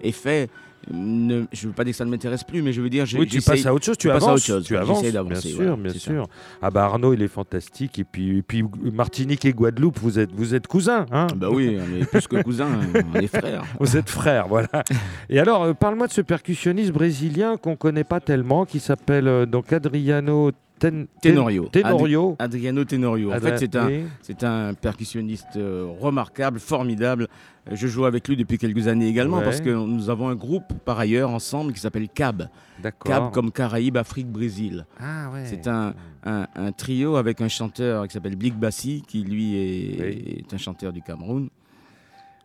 est 0.00 0.12
fait. 0.12 0.48
Ne, 0.90 1.44
je 1.52 1.66
ne 1.66 1.70
veux 1.70 1.74
pas 1.74 1.84
dire 1.84 1.92
que 1.92 1.96
ça 1.98 2.04
ne 2.06 2.10
m'intéresse 2.10 2.42
plus, 2.42 2.62
mais 2.62 2.72
je 2.72 2.80
veux 2.80 2.88
dire, 2.88 3.04
Oui, 3.18 3.26
tu 3.26 3.42
passes 3.42 3.66
à 3.66 3.74
autre 3.74 3.84
chose, 3.84 3.98
tu 3.98 4.08
je 4.08 4.12
passe 4.12 4.22
à 4.22 4.26
avances. 4.28 4.38
autre 4.38 4.46
chose, 4.46 4.64
tu 4.64 4.76
avances, 4.76 5.02
bien 5.02 5.34
sûr, 5.34 5.76
bien 5.76 5.92
ça. 5.92 5.98
sûr. 5.98 6.26
Ah 6.62 6.70
bah 6.70 6.84
Arnaud, 6.84 7.12
il 7.12 7.22
est 7.22 7.28
fantastique. 7.28 7.98
Et 7.98 8.04
puis, 8.04 8.38
et 8.38 8.42
puis 8.42 8.64
Martinique 8.92 9.44
et 9.44 9.52
Guadeloupe, 9.52 9.98
vous 10.00 10.18
êtes, 10.18 10.32
vous 10.32 10.54
êtes 10.54 10.66
cousins, 10.66 11.04
hein 11.12 11.26
Bah 11.36 11.48
oui, 11.50 11.78
on 11.78 12.00
est 12.00 12.06
plus 12.06 12.26
que 12.26 12.42
cousins, 12.42 12.68
on 13.14 13.18
est 13.18 13.26
frères. 13.26 13.62
Vous 13.78 13.96
êtes 13.96 14.08
frères, 14.08 14.48
voilà. 14.48 14.68
Et 15.28 15.38
alors, 15.38 15.62
euh, 15.64 15.74
parle-moi 15.74 16.06
de 16.06 16.12
ce 16.12 16.20
percussionniste 16.22 16.92
brésilien 16.92 17.56
qu'on 17.56 17.76
connaît 17.76 18.04
pas 18.04 18.20
tellement, 18.20 18.64
qui 18.64 18.80
s'appelle 18.80 19.28
euh, 19.28 19.46
donc 19.46 19.72
Adriano 19.72 20.50
Ten- 20.80 21.06
Tenorio. 21.22 21.66
Tenorio. 21.66 22.36
Ad- 22.38 22.46
Adriano 22.54 22.84
Tenorio. 22.84 23.32
En 23.32 23.38
fait, 23.38 23.58
c'est 23.58 23.76
un, 23.76 23.88
c'est 24.22 24.42
un 24.42 24.74
percussionniste 24.74 25.56
euh, 25.56 25.86
remarquable, 26.00 26.58
formidable. 26.58 27.28
Je 27.70 27.86
joue 27.86 28.06
avec 28.06 28.26
lui 28.26 28.36
depuis 28.36 28.56
quelques 28.58 28.88
années 28.88 29.06
également 29.06 29.38
Ouais. 29.38 29.44
parce 29.44 29.60
que 29.60 29.68
nous 29.70 30.08
avons 30.10 30.28
un 30.28 30.34
groupe 30.34 30.72
par 30.86 30.98
ailleurs 30.98 31.30
ensemble 31.30 31.72
qui 31.74 31.80
s'appelle 31.80 32.08
CAB. 32.08 32.48
CAB 33.04 33.30
comme 33.32 33.52
Caraïbes, 33.52 33.98
Afrique, 33.98 34.28
Brésil. 34.28 34.86
Ah 34.98 35.30
ouais. 35.32 35.44
C'est 35.44 35.68
un, 35.68 35.94
un, 36.24 36.46
un 36.56 36.72
trio 36.72 37.16
avec 37.16 37.40
un 37.42 37.48
chanteur 37.48 38.08
qui 38.08 38.14
s'appelle 38.14 38.36
Blik 38.36 38.56
Bassi, 38.58 39.02
qui 39.06 39.22
lui 39.22 39.54
est, 39.56 40.00
Oui. 40.00 40.44
est 40.48 40.54
un 40.54 40.58
chanteur 40.58 40.92
du 40.92 41.02
Cameroun, 41.02 41.50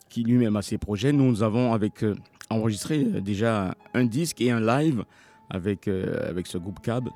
qui 0.09 0.23
lui-même 0.23 0.57
a 0.57 0.61
ses 0.61 0.77
projets. 0.77 1.13
Nous, 1.13 1.23
nous 1.23 1.41
avons 1.41 1.73
avec, 1.73 2.03
euh, 2.03 2.15
enregistré 2.49 3.07
euh, 3.15 3.21
déjà 3.21 3.73
un 3.93 4.03
disque 4.03 4.41
et 4.41 4.51
un 4.51 4.59
live 4.59 5.03
avec, 5.49 5.87
euh, 5.87 6.29
avec 6.29 6.47
ce 6.47 6.57
groupe 6.57 6.81
CAB. 6.81 7.07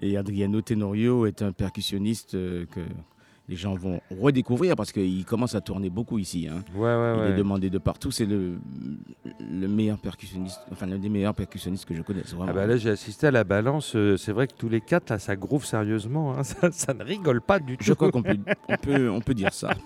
Et 0.00 0.16
Adriano 0.16 0.60
Tenorio 0.62 1.26
est 1.26 1.42
un 1.42 1.52
percussionniste 1.52 2.34
euh, 2.34 2.66
que 2.66 2.80
les 3.48 3.56
gens 3.56 3.74
vont 3.74 4.00
redécouvrir 4.20 4.76
parce 4.76 4.92
qu'il 4.92 5.24
commence 5.24 5.54
à 5.54 5.60
tourner 5.60 5.90
beaucoup 5.90 6.18
ici. 6.18 6.48
hein. 6.50 6.62
Ouais, 6.76 6.82
ouais, 6.84 7.12
Il 7.16 7.20
ouais. 7.20 7.30
est 7.30 7.36
demandé 7.36 7.70
de 7.70 7.78
partout. 7.78 8.10
C'est 8.10 8.24
le, 8.24 8.54
le 9.40 9.66
meilleur 9.68 9.98
percussionniste, 9.98 10.60
enfin 10.70 10.86
l'un 10.86 10.98
des 10.98 11.08
meilleurs 11.08 11.34
percussionnistes 11.34 11.84
que 11.84 11.94
je 11.94 12.02
connaisse. 12.02 12.34
Ah 12.40 12.52
bah 12.52 12.66
là 12.66 12.76
j'ai 12.76 12.90
assisté 12.90 13.26
à 13.26 13.30
la 13.30 13.44
balance, 13.44 13.94
euh, 13.96 14.16
c'est 14.16 14.32
vrai 14.32 14.46
que 14.46 14.54
tous 14.56 14.68
les 14.68 14.80
quatre 14.80 15.10
là 15.10 15.18
ça 15.18 15.34
groove 15.36 15.64
sérieusement, 15.64 16.36
hein. 16.38 16.42
ça, 16.44 16.70
ça 16.70 16.94
ne 16.94 17.02
rigole 17.02 17.40
pas 17.40 17.58
du 17.58 17.76
tout. 17.76 17.84
je 17.84 17.92
crois 17.94 18.10
qu'on 18.10 18.22
peut, 18.22 18.38
on 18.68 18.76
peut, 18.76 19.10
on 19.10 19.20
peut 19.20 19.34
dire 19.34 19.52
ça. 19.52 19.70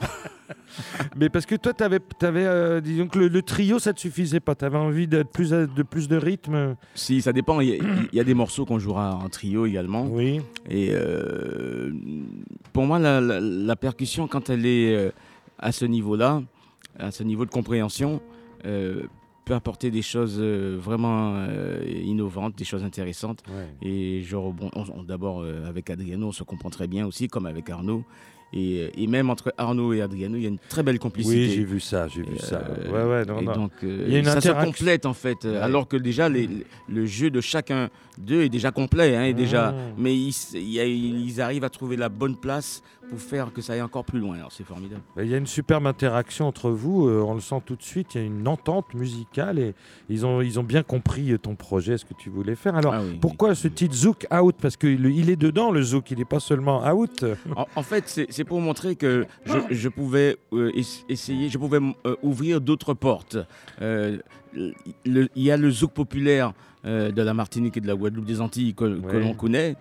Mais 1.17 1.29
parce 1.29 1.47
que 1.47 1.55
toi 1.57 1.73
t'avais, 1.73 1.99
avais, 2.23 2.81
disons 2.83 3.09
que 3.09 3.19
le, 3.19 3.29
le 3.29 3.43
trio 3.43 3.79
ça 3.79 3.93
te 3.93 4.01
suffisait 4.01 4.39
pas, 4.41 4.55
t'avais 4.55 4.77
envie 4.79 5.09
d'être 5.09 5.31
plus, 5.31 5.53
à- 5.55 5.67
de 5.67 5.83
plus 5.83 6.07
de 6.09 6.17
rythme. 6.17 6.77
Si, 6.95 7.21
ça 7.23 7.33
dépend. 7.33 7.61
Il 7.61 7.69
y, 7.69 7.73
a- 7.73 7.85
il 8.13 8.17
y 8.17 8.21
a 8.21 8.25
des 8.25 8.35
morceaux 8.35 8.65
qu'on 8.65 8.79
jouera 8.79 9.17
en 9.17 9.29
trio 9.29 9.67
également. 9.67 10.07
Oui. 10.07 10.41
Et 10.69 10.91
euh, 10.93 11.91
pour 12.73 12.85
moi, 12.85 12.99
la, 12.99 13.21
la- 13.21 13.41
la 13.47 13.77
percussion, 13.77 14.27
quand 14.29 14.51
elle 14.51 14.67
est 14.67 14.95
euh, 14.95 15.11
à 15.59 15.73
ce 15.73 15.85
niveau-là, 15.85 16.43
à 16.99 17.11
ce 17.11 17.23
niveau 17.23 17.45
de 17.45 17.51
compréhension, 17.51 18.21
euh, 18.65 19.03
peut 19.45 19.55
apporter 19.55 19.91
des 19.93 20.03
choses 20.03 20.39
euh, 20.41 20.77
vraiment 20.81 21.35
euh, 21.37 21.85
innovantes, 22.05 22.57
des 22.57 22.65
choses 22.65 22.83
intéressantes. 22.83 23.43
Et 23.83 24.23
je 24.25 24.35
rebond- 24.37 24.71
d'abord 25.07 25.41
euh, 25.43 25.69
avec 25.69 25.89
Adriano, 25.91 26.27
on 26.29 26.33
se 26.33 26.43
comprend 26.43 26.71
très 26.71 26.89
bien 26.89 27.07
aussi, 27.07 27.29
comme 27.29 27.47
avec 27.47 27.71
Arnaud. 27.71 28.03
Et, 28.53 28.81
euh, 28.83 28.89
et 28.97 29.07
même 29.09 29.29
entre 29.29 29.53
Arnaud 29.59 29.93
et 29.93 30.01
Adriano, 30.01 30.37
il 30.37 30.43
y 30.43 30.47
a 30.47 30.49
une 30.49 30.59
très 30.69 30.83
belle 30.83 30.99
complicité. 30.99 31.37
Oui 31.37 31.51
j'ai 31.51 31.65
vu 31.65 31.81
ça, 31.81 32.07
j'ai 32.09 32.23
vu 32.23 32.39
ça. 32.39 32.63
euh, 32.63 32.91
ouais 32.91 33.11
ouais 33.11 33.25
non, 33.27 33.41
et 33.41 33.45
non. 33.45 33.53
donc, 33.55 33.73
euh, 33.83 34.05
Il 34.07 34.13
y 34.13 34.17
a 34.17 34.19
une 34.21 34.25
ça 34.25 34.33
se 34.33 34.39
interaction. 34.39 34.73
complète 34.73 35.05
en 35.07 35.15
fait. 35.15 35.45
Ouais. 35.45 35.57
Alors 35.57 35.89
que 35.89 35.97
déjà, 35.97 36.29
les- 36.29 36.49
le 36.89 37.07
jeu 37.07 37.29
de 37.31 37.41
chacun 37.41 37.89
d'eux 38.19 38.43
est 38.43 38.49
déjà 38.49 38.71
complet. 38.71 39.17
hein, 39.17 39.25
est 39.25 39.35
déjà, 39.35 39.73
Mmh. 39.73 39.77
mais 39.99 40.15
ils, 40.17 41.41
arrivent 41.41 41.65
à 41.65 41.71
trouver 41.71 41.97
la 41.97 42.09
bonne 42.09 42.37
place 42.37 42.83
pour 43.11 43.21
faire 43.21 43.53
que 43.53 43.61
ça 43.61 43.75
aille 43.75 43.83
encore 43.83 44.05
plus 44.05 44.19
loin. 44.19 44.37
Alors 44.37 44.51
c'est 44.53 44.65
formidable. 44.65 45.03
Il 45.19 45.29
y 45.29 45.35
a 45.35 45.39
une 45.39 45.47
superbe 45.47 45.87
interaction 45.87 46.47
entre 46.47 46.71
vous, 46.71 47.09
on 47.09 47.35
le 47.35 47.41
sent 47.41 47.61
tout 47.65 47.77
de 47.77 47.83
suite, 47.83 48.15
il 48.15 48.21
y 48.21 48.25
a 48.25 48.27
une 48.27 48.49
entente 48.49 48.95
musicale 48.95 49.59
et 49.59 49.75
ils 50.09 50.27
ont, 50.27 50.41
ils 50.41 50.59
ont 50.59 50.65
bien 50.65 50.83
compris 50.83 51.37
ton 51.39 51.55
projet, 51.55 51.99
ce 51.99 52.05
que 52.05 52.15
tu 52.15 52.31
voulais 52.31 52.57
faire. 52.57 52.75
Alors 52.75 52.95
Ah 52.95 53.03
oui. 53.05 53.19
pourquoi 53.21 53.55
ce 53.55 53.69
titre 53.69 53.95
Zouk 53.95 54.27
Out? 54.33 54.57
Parce 54.61 54.77
qu'il 54.77 55.05
il 55.07 55.31
est 55.31 55.37
dedans 55.37 55.71
le 55.71 55.83
Zouk, 55.83 56.11
il 56.11 56.19
n'est 56.19 56.25
pas 56.25 56.41
seulement 56.41 56.85
out. 56.93 57.25
En, 57.55 57.67
en 57.77 57.83
fait, 57.83 58.05
c'est 58.09 58.36
c'est 58.37 58.45
pour 58.45 58.61
montrer 58.61 58.97
que 58.97 59.27
je, 59.47 59.59
je 59.71 59.89
pouvais 59.89 60.37
euh, 60.53 60.71
es- 60.77 61.05
essayer, 61.09 61.49
je 61.49 61.59
pouvais 61.59 61.79
euh, 62.07 62.17
ouvrir 62.23 62.61
d'autres 62.61 62.93
portes. 62.95 63.39
Euh, 63.81 64.19
Il 65.05 65.29
y 65.35 65.51
a 65.51 65.57
le 65.57 65.71
zouk 65.71 65.93
populaire 65.93 66.53
de 66.85 67.21
la 67.23 67.35
Martinique 67.35 67.77
et 67.77 67.81
de 67.81 67.87
la 67.89 67.95
Guadeloupe 67.97 68.27
des 68.27 68.41
Antilles 68.41 68.73
que, 68.75 68.85
que 69.01 69.17
l'on 69.17 69.35
connaît, 69.35 69.75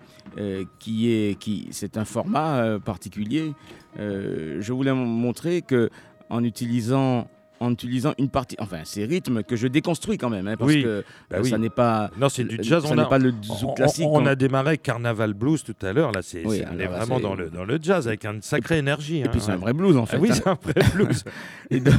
qui 0.80 1.10
est, 1.12 1.38
qui, 1.38 1.68
c'est 1.70 1.96
un 1.96 2.04
format 2.04 2.78
particulier. 2.84 3.52
Je 3.96 4.72
voulais 4.72 4.92
montrer 4.92 5.62
que 5.62 5.88
en 6.30 6.42
utilisant 6.42 7.28
en 7.60 7.72
utilisant 7.72 8.12
une 8.18 8.28
partie, 8.28 8.56
enfin 8.58 8.78
ces 8.84 9.04
rythmes 9.04 9.42
que 9.42 9.56
je 9.56 9.66
déconstruis 9.66 10.18
quand 10.18 10.28
même, 10.30 10.46
hein, 10.48 10.56
parce 10.58 10.70
Oui, 10.72 10.82
que 10.82 11.04
bah 11.30 11.36
euh, 11.38 11.40
oui. 11.42 11.50
ça 11.50 11.58
n'est 11.58 11.70
pas, 11.70 12.10
Non, 12.18 12.28
c'est 12.28 12.44
du 12.44 12.58
jazz. 12.62 12.82
ça 12.84 12.90
on 12.92 12.98
a, 12.98 13.06
pas 13.06 13.18
le 13.18 13.32
zouk 13.42 13.76
classique. 13.76 14.04
on 14.06 14.20
qu'on- 14.20 14.26
a 14.26 14.34
démarré 14.34 14.78
Carnaval 14.78 15.32
Blues 15.34 15.62
tout 15.62 15.74
à 15.82 15.92
l'heure. 15.92 16.12
Là, 16.12 16.20
c'est, 16.22 16.44
Oui, 16.46 16.62
on 16.72 16.78
est 16.78 16.86
vraiment 16.86 17.18
dans 17.20 17.34
le, 17.34 17.48
dans 17.50 17.64
le 17.64 17.78
jazz 17.80 18.06
avec 18.08 18.24
une 18.26 18.42
sacrée 18.42 18.78
énergie. 18.78 19.18
Et 19.20 19.22
puis 19.28 19.38
hein. 19.38 19.42
c'est 19.46 19.52
un 19.52 19.56
vrai 19.56 19.72
blues 19.72 19.96
en 19.96 20.06
fait. 20.06 20.16
Ah 20.16 20.20
oui, 20.20 20.28
hein. 20.30 20.34
c'est 20.34 20.46
un 20.48 20.58
vrai 20.62 20.74
blues. 20.94 21.24
Et 21.70 21.80
donc, 21.80 21.94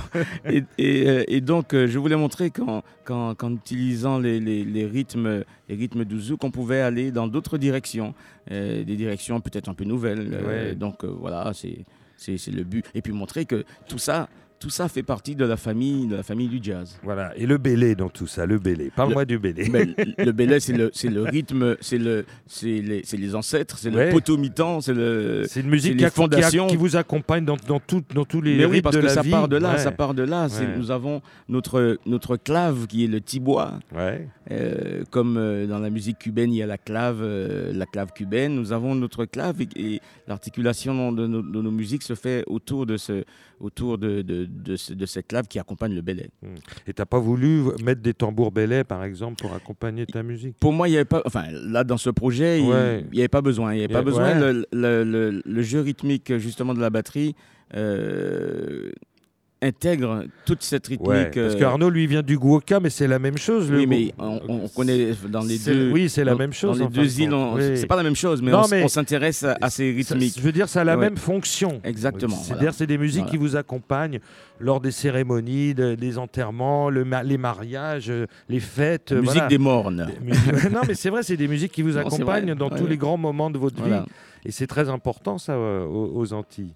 et- 0.50 0.63
et, 0.78 1.10
euh, 1.38 1.41
donc, 1.41 1.74
euh, 1.74 1.88
je 1.88 2.00
voulais 2.00 2.15
montrer 2.15 2.52
qu'en, 2.52 3.36
utilisant 3.52 4.20
les, 4.20 4.39
les- 4.39 4.63
les 4.63 4.86
rythmes, 4.86 5.43
les 5.70 5.76
rythmes 5.76 6.06
du 6.06 6.20
zouk, 6.22 6.43
on 6.43 6.52
pouvait 6.52 6.82
aller 6.82 7.12
dans 7.12 7.28
d'autres 7.28 7.58
directions, 7.58 8.13
euh, 8.52 8.84
des 8.84 8.96
directions 8.96 9.39
peut-être 9.41 9.67
un 9.70 9.74
peu 9.74 9.84
nouvelles. 9.84 10.30
euh, 10.34 10.48
Ouais. 10.70 10.76
donc 10.76 11.04
euh, 11.04 11.08
voilà, 11.20 11.52
c'est 11.54 11.86
le 12.52 12.63
but. 12.63 12.86
Et 12.96 13.02
puis 13.02 13.12
montrer 13.13 13.46
que 13.46 13.65
tout 13.88 13.98
ça, 13.98 14.30
tout 14.60 14.70
ça 14.70 14.88
fait 14.88 15.04
partie 15.04 15.36
de 15.36 15.46
la 15.46 15.56
famille, 15.58 16.08
de 16.08 16.15
la 16.15 16.24
famille 16.24 16.48
du 16.48 16.60
jazz. 16.62 16.98
Voilà. 17.04 17.32
Et 17.38 17.46
le 17.46 17.58
bélé 17.58 17.93
dans 17.96 18.10
tout 18.10 18.26
ça, 18.28 18.46
le 18.46 18.58
bélé. 18.58 18.91
Parle-moi 18.96 19.24
du 19.26 19.38
bélé. 19.38 19.65
Le- 20.17 20.32
bélé, 20.32 20.60
c'est 20.60 20.74
le, 20.74 20.91
le 21.04 21.22
rythme, 21.24 21.76
c'est 21.80 21.98
le, 22.00 22.26
les, 22.63 23.02
les 23.12 23.36
ancêtres, 23.36 23.78
c'est 23.78 23.89
Ouais. 23.93 24.08
le 24.08 24.12
potomitan, 24.12 24.82
c'est 24.82 24.93
le. 24.93 25.43
C'est 25.48 25.62
une 25.62 25.70
musique 25.70 25.93
qui, 25.93 25.98
les 26.00 26.06
a- 26.06 26.10
qui 26.10 26.13
a- 26.13 26.24
fondations. 26.24 26.67
qui 26.67 26.76
vous 26.76 26.96
accompagne 26.96 27.46
dans, 27.46 27.58
dans, 27.67 27.80
tout- 27.80 28.04
dans 28.13 28.26
tous 28.26 28.41
les 28.41 28.58
Mais 28.58 28.65
oui, 28.65 28.72
rythmes 28.74 28.84
parce 28.84 28.96
de 28.96 29.02
que 29.02 29.06
la 29.06 29.13
ça 29.13 29.22
vie. 29.22 29.30
part 29.32 29.48
de 29.48 29.58
là, 29.58 29.74
Ouais. 29.74 29.78
ça 29.78 29.91
part 29.91 30.13
de 30.13 30.24
là. 30.24 30.48
Nous 30.78 30.91
avons 30.91 31.22
notre, 31.50 31.98
notre 32.06 32.36
clave 32.38 32.88
qui 32.88 33.04
est 33.04 33.08
le 33.08 33.22
tibois. 33.22 33.74
Ouais. 33.96 34.28
Euh, 34.50 35.04
comme 35.12 35.38
euh, 35.38 35.67
dans 35.67 35.80
la 35.80 35.89
musique 35.89 36.20
cubaine, 36.20 36.52
il 36.54 36.58
y 36.58 36.63
a 36.63 36.67
la 36.67 36.78
clave, 36.78 37.20
euh, 37.22 37.72
la 37.74 37.86
clave 37.86 38.12
cubaine. 38.13 38.56
Nous 38.56 38.72
avons 38.72 38.96
notre 38.96 39.26
clave 39.26 39.62
et, 39.62 39.67
et 39.76 40.02
l'articulation 40.28 41.12
de, 41.12 41.28
nos- 41.28 41.41
de 41.41 41.62
nos 41.62 41.72
musiques 41.72 42.04
se 42.04 42.15
fait 42.15 42.43
autour 42.48 42.86
de, 42.86 42.98
ce, 42.98 43.24
autour 43.60 43.98
de, 43.98 44.22
de, 44.22 44.47
de 44.50 44.76
ce- 44.76 44.94
de 44.94 45.06
cette 45.06 45.28
clave 45.28 45.48
qui 45.48 45.60
accompagne 45.60 45.94
le 45.94 46.02
belay. 46.02 46.30
Et 46.88 46.94
t'as 46.94 47.06
pas 47.06 47.20
voulu 47.20 47.64
mettre 47.84 48.02
des 48.02 48.14
tambours 48.14 48.52
bélés, 48.52 48.84
par 48.84 49.04
exemple, 49.04 49.42
pour 49.42 49.54
accompagner 49.54 50.06
ta 50.06 50.24
musique? 50.24 50.56
Pour 50.60 50.74
moi, 50.74 50.88
il 50.88 50.92
n'y 50.92 50.98
avait 50.98 51.06
pas, 51.06 51.22
enfin 51.26 51.46
là 51.52 51.84
dans 51.84 51.98
ce 51.98 52.10
projet, 52.10 52.60
il 52.60 52.66
n'y 53.12 53.20
avait 53.20 53.28
pas 53.28 53.42
besoin. 53.42 53.74
Il 53.74 53.78
n'y 53.78 53.84
avait 53.84 53.94
y 53.94 53.96
pas 53.96 54.02
besoin. 54.02 54.40
ouais. 54.40 54.54
Le, 54.54 54.66
le- 54.72 55.04
le- 55.04 55.42
le 55.46 55.62
jeu 55.62 55.82
rythmique 55.82 56.38
justement 56.38 56.74
de 56.74 56.80
la 56.80 56.90
batterie 56.90 57.36
euh, 57.76 58.92
intègre 59.62 60.26
toute 60.46 60.62
cette 60.63 60.88
rythmique. 60.88 61.08
Ouais, 61.10 61.26
parce 61.26 61.56
euh, 61.56 61.58
que 61.60 61.63
Arnaud, 61.63 61.89
lui, 61.89 62.06
vient 62.08 62.22
du 62.22 62.38
Guoka, 62.38 62.80
mais 62.80 62.89
c'est 62.89 63.08
la 63.08 63.20
même 63.20 63.38
chose. 63.38 63.72
Le 63.72 63.80
oui, 63.80 63.88
mais 63.88 64.13
on, 64.20 64.39
on 64.48 64.67
connaît 64.67 65.10
dans 65.30 65.41
les 65.41 65.58
deux. 65.58 65.91
Oui, 65.91 66.10
c'est 66.10 66.24
la 66.24 66.36
même 66.36 66.54
chose. 66.54 66.78
Dans 66.80 66.86
les 66.86 66.91
deux 66.91 67.20
îles, 67.22 67.34
Oui. 67.34 67.62
c'est 67.76 67.88
pas 67.88 67.96
la 67.96 68.04
même 68.04 68.15
chose, 68.15 68.41
mais 68.41 68.52
Non, 68.52 68.63
on, 68.72 68.88
s'intéresse 68.88 69.43
à, 69.43 69.58
à 69.62 69.70
ces 69.70 69.91
Ça- 70.04 70.13
rythmiques. 70.15 70.36
Je 70.38 70.41
veux 70.41 70.52
dire, 70.52 70.70
ça 70.70 70.82
a 70.82 70.84
la 70.84 70.96
Ouais. 70.98 71.06
même 71.06 71.17
fonction. 71.17 71.82
Exactement. 71.84 72.36
C'est-à-dire, 72.36 72.74
c'est 72.74 72.88
des 72.88 72.98
musiques 72.98 73.22
Voilà. 73.24 73.32
qui 73.32 73.38
vous 73.38 73.56
accompagnent 73.56 74.20
lors 74.60 74.80
des 74.80 74.91
cérémonies, 74.91 75.74
de- 75.74 75.96
des 75.96 76.17
enterrements, 76.17 76.89
le 76.89 77.06
les 77.24 77.38
mariages, 77.38 78.10
euh, 78.10 78.26
les 78.50 78.60
fêtes. 78.60 79.12
euh, 79.12 79.22
Musique 79.22 79.34
voilà. 79.34 79.48
des 79.48 79.58
mornes. 79.58 80.08
Des 80.22 80.32
non, 80.70 80.82
mais 80.88 80.93
c'est 80.93 81.10
vrai, 81.10 81.24
c'est 81.24 81.38
des 81.38 81.48
musiques 81.48 81.72
qui 81.72 81.82
vous 81.82 81.98
accompagnent 81.98 82.54
dans 82.56 82.70
Ouais, 82.70 82.78
tous 82.78 82.86
les 82.88 82.98
grands 82.98 83.17
moments 83.17 83.50
de 83.50 83.58
votre 83.58 83.82
vie. 83.84 83.91
Et 84.46 84.52
c'est 84.52 84.67
très 84.67 84.88
important, 84.89 85.38
ça, 85.38 85.58
aux, 85.58 86.12
aux 86.15 86.34
Antilles. 86.34 86.74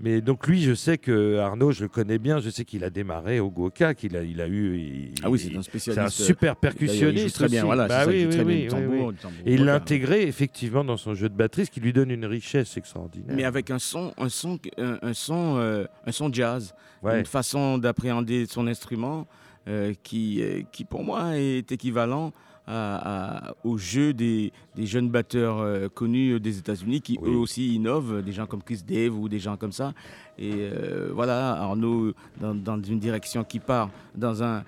Mais 0.00 0.20
donc 0.20 0.46
lui, 0.46 0.62
je 0.62 0.74
sais 0.74 0.96
que 0.96 1.38
Arnaud, 1.38 1.72
je 1.72 1.82
le 1.82 1.88
connais 1.88 2.18
bien, 2.18 2.38
je 2.38 2.50
sais 2.50 2.64
qu'il 2.64 2.84
a 2.84 2.90
démarré 2.90 3.40
au 3.40 3.50
Goka, 3.50 3.94
qu'il 3.94 4.16
a, 4.16 4.22
il 4.22 4.40
a 4.40 4.46
eu... 4.46 4.76
il- 4.78 5.14
Ah 5.24 5.28
oui, 5.30 5.40
il- 5.42 5.50
c'est 5.50 5.56
un 5.56 5.62
c'est 5.62 5.68
spécialiste. 5.70 6.04
un 6.04 6.08
super 6.24 6.52
il 6.56 6.60
percussionniste 6.60 7.26
joue 7.28 7.32
très 7.34 7.48
bien. 7.48 7.60
aussi. 7.62 7.66
Voilà, 7.66 7.88
Bah 7.88 8.04
c'est 8.04 8.10
ça, 8.10 8.12
il 8.16 8.18
oui, 8.18 8.24
oui, 8.26 8.36
très 8.36 8.44
bien 8.44 8.88
oui, 8.88 8.98
oui, 9.00 9.14
oui. 9.24 9.30
Et 9.44 9.54
il 9.54 9.64
l'a 9.64 9.74
intégré 9.74 10.22
effectivement 10.22 10.84
dans 10.84 10.96
son 10.96 11.14
jeu 11.14 11.28
de 11.28 11.34
batterie, 11.34 11.66
ce 11.66 11.70
qui 11.72 11.80
lui 11.80 11.92
donne 11.92 12.10
une 12.12 12.26
richesse 12.26 12.76
extraordinaire. 12.76 13.34
Mais 13.34 13.42
avec 13.44 13.70
un 13.72 13.80
son, 13.80 14.12
un 14.18 14.28
son, 14.28 14.58
un, 14.78 14.98
un 15.02 15.12
son, 15.14 15.56
euh, 15.58 15.84
un 16.06 16.12
son 16.12 16.32
jazz, 16.32 16.74
Ouais. 17.02 17.18
une 17.20 17.26
façon 17.26 17.78
d'appréhender 17.78 18.46
son 18.46 18.66
instrument 18.66 19.26
euh, 19.68 19.94
qui, 20.02 20.42
euh, 20.42 20.62
qui 20.72 20.84
pour 20.84 21.02
moi 21.04 21.36
est 21.38 21.70
équivalent 21.72 22.32
à- 22.68 23.48
à- 23.48 23.54
au 23.64 23.78
jeu 23.78 24.12
des, 24.12 24.52
des 24.76 24.86
jeunes 24.86 25.08
batteurs 25.08 25.58
euh, 25.58 25.88
connus 25.88 26.38
des 26.38 26.58
États-Unis 26.58 27.00
qui 27.00 27.18
Oui. 27.22 27.32
eux 27.32 27.36
aussi 27.36 27.74
innovent, 27.74 28.22
des 28.22 28.32
gens 28.32 28.46
comme 28.46 28.62
Chris 28.62 28.82
Dave 28.86 29.18
ou 29.18 29.28
des 29.28 29.38
gens 29.38 29.56
comme 29.56 29.72
ça. 29.72 29.94
Et 30.38 30.52
euh, 30.54 31.10
voilà, 31.14 31.54
Arnaud 31.54 32.12
dans, 32.40 32.54
dans 32.54 32.80
une 32.82 32.98
direction 33.00 33.42
qui 33.42 33.58
part 33.58 33.90
dans 34.14 34.42
un 34.42 34.62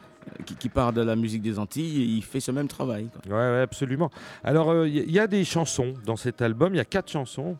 qui, 0.47 0.55
qui 0.57 0.69
part 0.69 0.93
de 0.93 1.01
la 1.03 1.17
musique 1.17 1.43
des 1.43 1.59
Antilles, 1.59 2.17
il 2.17 2.23
fait 2.23 2.41
ce 2.41 2.51
même 2.51 2.69
travail. 2.69 3.09
quoi. 3.13 3.21
Ouais, 3.37 3.53
ouais, 3.57 3.61
absolument. 3.63 4.11
Alors, 4.45 4.87
il 4.87 5.11
y, 5.11 5.19
a 5.19 5.27
des 5.27 5.45
chansons 5.45 5.95
dans 6.07 6.17
cet 6.17 6.43
album, 6.43 6.75
il 6.75 6.79
y 6.79 6.81
a 6.81 6.85
quatre 6.85 7.11
chansons. 7.11 7.57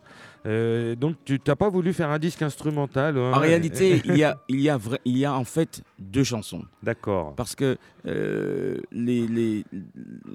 Euh, 0.47 0.95
donc, 0.97 1.17
tu 1.27 1.39
n'as 1.47 1.55
pas 1.57 1.69
voulu 1.69 1.93
faire 1.93 2.09
un 2.09 2.19
disque 2.19 2.41
instrumental 2.41 3.19
hein 3.19 3.33
En 3.35 3.39
réalité, 3.39 4.01
il 4.07 4.17
y 4.17 4.25
a, 4.25 4.39
il 4.49 4.61
y 4.61 4.71
a 4.71 4.79
vrai- 4.79 5.01
il 5.05 5.19
y 5.19 5.27
a 5.27 5.35
en 5.35 5.45
fait 5.45 5.83
deux 5.99 6.25
chansons. 6.25 6.63
D'accord. 6.83 7.35
parce 7.37 7.55
que 7.55 7.77
euh, 8.07 8.79
les, 8.91 9.27
les- 9.27 9.65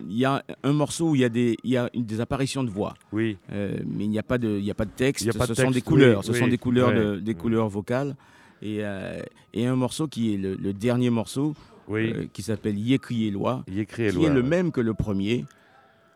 il 0.08 0.16
y 0.18 0.26
a 0.26 0.44
un 0.64 0.74
morceau 0.74 1.10
où 1.10 1.16
il 1.16 1.22
y 1.22 1.26
a 1.26 1.30
des, 1.30 1.58
il 1.64 1.72
y 1.72 1.78
a 1.78 1.90
une, 1.96 2.06
des 2.06 2.22
apparitions 2.22 2.64
de 2.64 2.70
voix, 2.70 2.94
Oui, 3.12 3.38
euh, 3.52 3.78
mais 3.88 4.04
il 4.04 4.10
n'y 4.12 4.20
a 4.20 4.24
pas 4.24 4.38
de, 4.38 4.48
il 4.60 4.64
y 4.66 4.70
a 4.72 4.76
pas 4.76 4.86
de 4.86 4.92
texte. 4.92 5.24
Il 5.24 5.28
y 5.28 5.30
a 5.32 5.34
pas 5.34 5.48
ce 5.48 5.56
sont 5.56 5.72
des 5.72 5.82
couleurs, 5.82 6.20
oui, 6.20 6.26
ce 6.26 6.34
sont 6.34 6.48
des 6.48 6.58
couleurs, 6.60 6.94
de- 6.94 7.20
des 7.20 7.34
Mm. 7.34 7.38
couleurs 7.38 7.70
vocales. 7.70 8.16
Et, 8.62 8.78
euh, 8.82 9.20
et 9.54 9.66
un 9.66 9.76
morceau 9.76 10.08
qui 10.08 10.34
est 10.34 10.38
le, 10.38 10.56
le 10.56 10.72
dernier 10.74 11.10
morceau, 11.10 11.56
oui. 11.88 12.14
euh, 12.16 12.26
qui 12.34 12.42
s'appelle 12.44 12.78
Y 12.78 13.00
crier 13.00 13.32
loi, 13.32 13.64
il 13.68 13.80
écrit 13.80 14.10
qui 14.10 14.24
est 14.26 14.30
le 14.30 14.44
même 14.44 14.72
que 14.72 14.82
le 14.82 14.94
premier. 14.94 15.46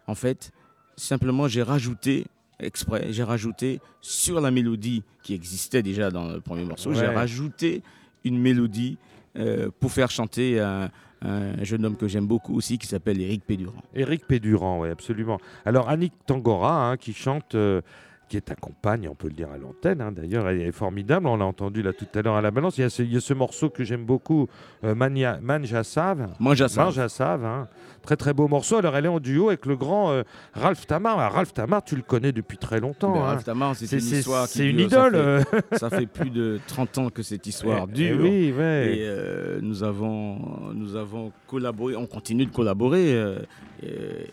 En 0.07 0.15
fait, 0.15 0.51
simplement 0.95 1.47
j'ai 1.47 1.63
rajouté 1.63 2.25
exprès, 2.59 3.07
j'ai 3.11 3.23
rajouté 3.23 3.79
sur 4.01 4.41
la 4.41 4.51
mélodie 4.51 5.03
qui 5.23 5.33
existait 5.33 5.83
déjà 5.83 6.11
dans 6.11 6.27
le 6.27 6.41
premier 6.41 6.65
morceau, 6.65 6.93
j'ai 6.93 7.05
rajouté 7.07 7.83
une 8.25 8.37
mélodie 8.39 8.97
euh, 9.37 9.69
pour 9.79 9.91
faire 9.91 10.09
chanter 10.11 10.59
un, 10.59 10.89
un 11.21 11.63
jeune 11.63 11.85
homme 11.85 11.95
que 11.95 12.07
j'aime 12.07 12.27
beaucoup 12.27 12.55
aussi 12.55 12.77
qui 12.77 12.87
s'appelle 12.87 13.21
Éric 13.21 13.45
Pédurand. 13.45 13.83
Éric 13.93 14.25
Pédurand, 14.25 14.79
oui, 14.81 14.89
absolument. 14.89 15.39
Alors, 15.65 15.89
Annick 15.89 16.13
Tangora, 16.25 16.89
hein, 16.91 16.97
qui 16.97 17.13
chante, 17.13 17.55
euh, 17.55 17.81
qui 18.29 18.37
est 18.37 18.41
ta 18.41 18.55
compagne, 18.55 19.09
on 19.09 19.15
peut 19.15 19.27
le 19.27 19.33
dire 19.33 19.49
à 19.51 19.57
l'antenne, 19.57 19.99
hein, 20.01 20.11
d'ailleurs, 20.11 20.47
elle 20.47 20.61
est 20.61 20.71
formidable. 20.71 21.27
On 21.27 21.35
l'a 21.35 21.45
entendu 21.45 21.81
là 21.81 21.91
tout 21.91 22.05
à 22.13 22.21
l'heure 22.21 22.35
à 22.35 22.41
la 22.41 22.51
balance. 22.51 22.77
Il 22.77 22.81
y 22.81 22.83
a 22.83 22.89
ce, 22.89 23.01
il 23.01 23.11
y 23.13 23.17
a 23.17 23.19
ce 23.19 23.33
morceau 23.33 23.69
que 23.69 23.83
j'aime 23.83 24.05
beaucoup, 24.05 24.47
euh, 24.83 24.95
Manja 24.95 25.83
Save. 25.83 26.29
Mange 26.39 26.61
à 26.61 26.67
ça. 26.69 26.85
Manja 26.85 27.09
Save, 27.09 27.43
hein. 27.43 27.67
très 28.03 28.15
très 28.15 28.33
beau 28.33 28.47
morceau. 28.47 28.77
Alors, 28.77 28.95
elle 28.95 29.05
est 29.05 29.09
en 29.09 29.19
duo 29.19 29.49
avec 29.49 29.65
le 29.65 29.75
grand 29.75 30.11
euh, 30.11 30.23
Ralph 30.53 30.85
Tamar. 30.85 31.19
Alors, 31.19 31.33
Ralph 31.33 31.53
Tamar, 31.53 31.83
tu 31.83 31.95
le 31.95 32.03
connais 32.03 32.31
depuis 32.31 32.57
très 32.57 32.79
longtemps. 32.79 33.13
Ben, 33.13 33.19
hein. 33.21 33.25
Ralph 33.25 33.43
Tamar, 33.43 33.75
c'est 33.75 33.91
une 33.91 33.97
histoire 34.05 34.47
qui 34.47 34.59
c'est 34.59 34.69
une 34.69 34.77
dure, 34.77 34.87
idole. 34.87 35.13
Ça 35.13 35.19
euh. 35.19 35.41
fait, 35.41 35.77
ça 35.77 35.89
fait 35.89 36.05
plus 36.05 36.29
de 36.29 36.59
30 36.67 36.97
ans 36.99 37.09
que 37.09 37.23
cette 37.23 37.47
histoire 37.47 37.87
Eh, 37.89 37.93
dure. 37.93 38.17
eh 38.19 38.21
oui, 38.21 38.53
ouais. 38.55 38.95
Et 38.95 39.07
euh, 39.07 39.59
nous, 39.63 39.83
avons, 39.83 40.71
nous 40.75 40.95
avons 40.95 41.31
collaboré, 41.47 41.95
on 41.95 42.05
continue 42.05 42.45
de 42.45 42.51
collaborer. 42.51 43.37
Euh, 43.83 44.23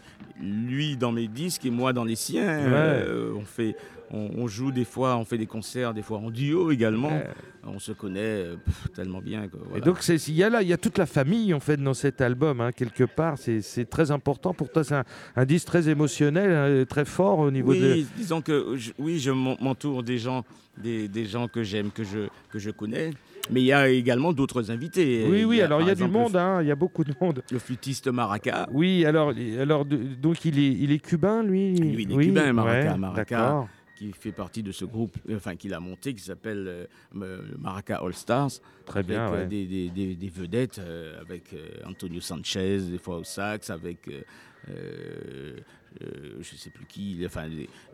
lui 0.41 0.97
dans 0.97 1.13
mes 1.13 1.29
disques 1.29 1.65
et 1.67 1.71
moi 1.71 1.93
dans 1.93 2.05
les 2.05 2.17
siens. 2.17 2.47
Euh, 2.49 3.33
on, 3.37 3.45
fait, 3.45 3.77
on, 4.11 4.31
on 4.37 4.47
joue 4.47 4.71
des 4.73 4.85
fois, 4.85 5.17
on 5.17 5.25
fait 5.25 5.39
des 5.39 5.47
concerts, 5.47 5.95
des 5.95 6.03
fois 6.03 6.19
en 6.19 6.31
duo 6.31 6.71
également. 6.71 7.13
On 7.69 7.81
se 7.81 7.91
connaît 7.91 8.21
euh, 8.21 8.57
pff, 8.65 8.93
tellement 8.95 9.21
bien. 9.21 9.49
que, 9.49 9.57
Et 9.77 9.81
donc, 9.81 9.99
il 10.09 10.35
y, 10.35 10.45
a 10.45 10.49
là, 10.51 10.63
y 10.63 10.73
a 10.73 10.77
toute 10.77 10.99
la 10.99 11.07
famille 11.07 11.53
en 11.53 11.59
fait 11.59 11.79
dans 11.79 11.95
cet 11.95 12.21
album, 12.21 12.61
hein, 12.61 12.71
quelque 12.71 13.03
part. 13.05 13.37
C'est 13.39 13.91
très 13.91 14.11
important 14.13 14.55
pour 14.55 14.71
toi. 14.71 14.85
C'est 14.85 14.95
un, 14.95 15.05
un 15.35 15.45
disque 15.45 15.67
très 15.67 15.89
émotionnel, 15.89 16.51
hein, 16.53 16.85
très 16.89 17.05
fort 17.05 17.41
au 17.41 17.51
niveau 17.51 17.73
oui, 17.73 17.81
de. 17.81 18.05
disons 18.17 18.41
que 18.41 18.77
je, 18.77 18.93
oui, 18.99 19.19
je 19.19 19.33
m'en- 19.33 19.57
m'entoure 19.61 20.05
des 20.05 20.19
gens, 20.19 20.45
des, 20.79 21.09
des 21.09 21.25
gens 21.25 21.49
que 21.49 21.65
j'aime, 21.65 21.91
que 21.91 22.05
je, 22.05 22.29
que 22.51 22.59
je 22.61 22.71
connais. 22.71 23.11
Mais 23.51 23.61
il 23.63 23.67
y 23.67 23.73
a 23.73 23.89
également 23.89 24.33
d'autres 24.33 24.71
invités. 24.71 25.25
Oui, 25.29 25.45
oui, 25.45 25.61
alors 25.61 25.81
il 25.81 25.87
y 25.89 25.91
a 25.91 25.95
du 25.95 26.07
monde, 26.09 26.37
hein, 26.37 26.61
il 26.63 26.69
y 26.69 26.71
a 26.71 26.75
beaucoup 26.77 27.05
de 27.05 27.13
monde. 27.21 27.43
Le, 27.51 27.59
flûtiste 27.59 28.09
Maraca. 28.09 28.69
Oui, 28.73 29.05
alors, 29.05 29.33
alors 29.61 29.85
donc 29.85 30.45
il 30.45 30.59
est, 30.59 30.73
il 30.73 30.91
est 30.93 30.99
cubain, 30.99 31.43
lui? 31.43 31.75
Lui, 31.77 32.03
il 32.05 32.13
est 32.13 32.15
Oui, 32.15 32.27
cubain, 32.27 32.53
Maraca, 32.53 32.93
ouais, 32.93 32.99
Maraca. 32.99 33.67
qui 33.97 34.13
fait 34.13 34.33
partie 34.33 34.63
de 34.63 34.73
ce 34.73 34.85
groupe, 34.85 35.17
enfin 35.33 35.57
qu'il 35.57 35.73
a 35.75 35.81
monté, 35.81 36.13
qui 36.15 36.23
s'appelle 36.23 36.65
euh, 36.69 36.85
euh, 37.23 37.41
Maraca 37.59 38.01
All 38.03 38.15
Stars, 38.15 38.51
Très 38.85 38.99
avec 39.01 39.11
bien, 39.11 39.29
euh, 39.33 39.41
ouais. 39.43 39.47
des, 39.47 39.65
des- 39.67 39.89
des- 39.91 40.15
des 40.17 40.29
vedettes, 40.29 40.79
euh, 40.81 41.21
avec 41.21 41.55
Antonio 41.87 42.21
Sanchez, 42.21 42.79
des 42.91 42.99
fois 42.99 43.19
au 43.19 43.25
sax, 43.25 43.71
avec 43.71 44.09
je 46.41 46.57
sais 46.57 46.71
plus 46.71 46.87
qui, 46.87 47.23
enfin 47.25 47.49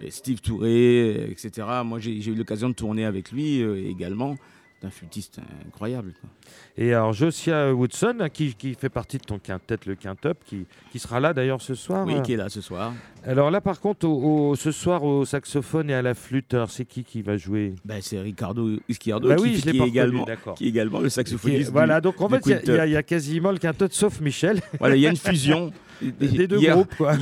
Steve 0.09 0.41
Touré, 0.41 1.31
etc. 1.31 1.67
Moi 1.85 1.99
j'ai 2.01 2.17
eu 2.27 2.35
l'occasion 2.35 2.69
de 2.69 2.75
tourner 2.75 3.05
avec 3.05 3.31
lui 3.31 3.61
également. 3.61 4.37
Un 4.85 4.91
flûtiste 4.91 5.39
incroyable. 5.67 6.13
quoi. 6.21 6.29
Et 6.77 6.93
alors 6.93 7.13
Josia 7.13 7.73
Woodson, 7.73 8.17
hein, 8.21 8.29
qui, 8.29 8.55
qui 8.55 8.75
fait 8.75 8.89
partie 8.89 9.19
de 9.19 9.23
ton 9.25 9.39
quintet, 9.39 9.77
le 9.87 9.95
quintup, 9.95 10.39
qui, 10.45 10.67
qui 10.91 10.99
sera 10.99 11.21
là 11.21 11.33
d'ailleurs 11.33 11.63
ce 11.63 11.75
soir. 11.75 12.05
Oui, 12.07 12.15
hein. 12.15 12.23
qui 12.23 12.33
est 12.33 12.37
là 12.37 12.49
ce 12.49 12.61
soir. 12.61 12.93
Alors 13.25 13.51
là, 13.53 13.61
par 13.61 13.79
contre, 13.81 14.07
au, 14.09 14.51
au- 14.51 14.57
ce 14.57 14.73
soir 14.73 15.05
au 15.05 15.25
saxophone 15.25 15.91
et 15.91 15.95
à 15.95 16.03
la 16.03 16.15
flûte, 16.15 16.57
c'est 16.69 16.85
qui 16.85 17.05
qui 17.05 17.23
va 17.23 17.37
jouer? 17.37 17.75
Ben, 17.85 18.01
c'est 18.03 18.19
Ricardo 18.21 18.71
Izquierdo 18.89 19.29
Bah 19.29 19.37
qui, 19.37 19.43
oui, 19.43 19.53
qui 19.61 19.71
l'ai 19.71 19.79
est 19.79 19.87
également, 19.87 20.27
qui 20.57 20.65
est 20.65 20.69
également 20.69 20.99
le 20.99 21.05
Qui 21.09 21.15
saxophoniste. 21.15 21.67
du- 21.67 21.73
Voilà, 21.73 22.01
donc 22.01 22.21
en 22.21 22.29
fait, 22.29 22.41
il 22.47 22.75
y 22.75 22.79
a- 22.79 22.87
y, 22.87 22.95
y 22.99 23.05
quasiment 23.05 23.53
le 23.53 23.59
quintet, 23.59 23.87
sauf 23.91 24.21
Michel, 24.21 24.61
Voilà, 24.81 24.97
il 24.97 25.03
y 25.03 25.07
a 25.07 25.11
une 25.11 25.17
fusion 25.17 25.71
des 26.03 26.49
deux 26.49 26.59
Hier- 26.59 26.75
groupes. 26.75 26.97
Quoi. 26.97 27.15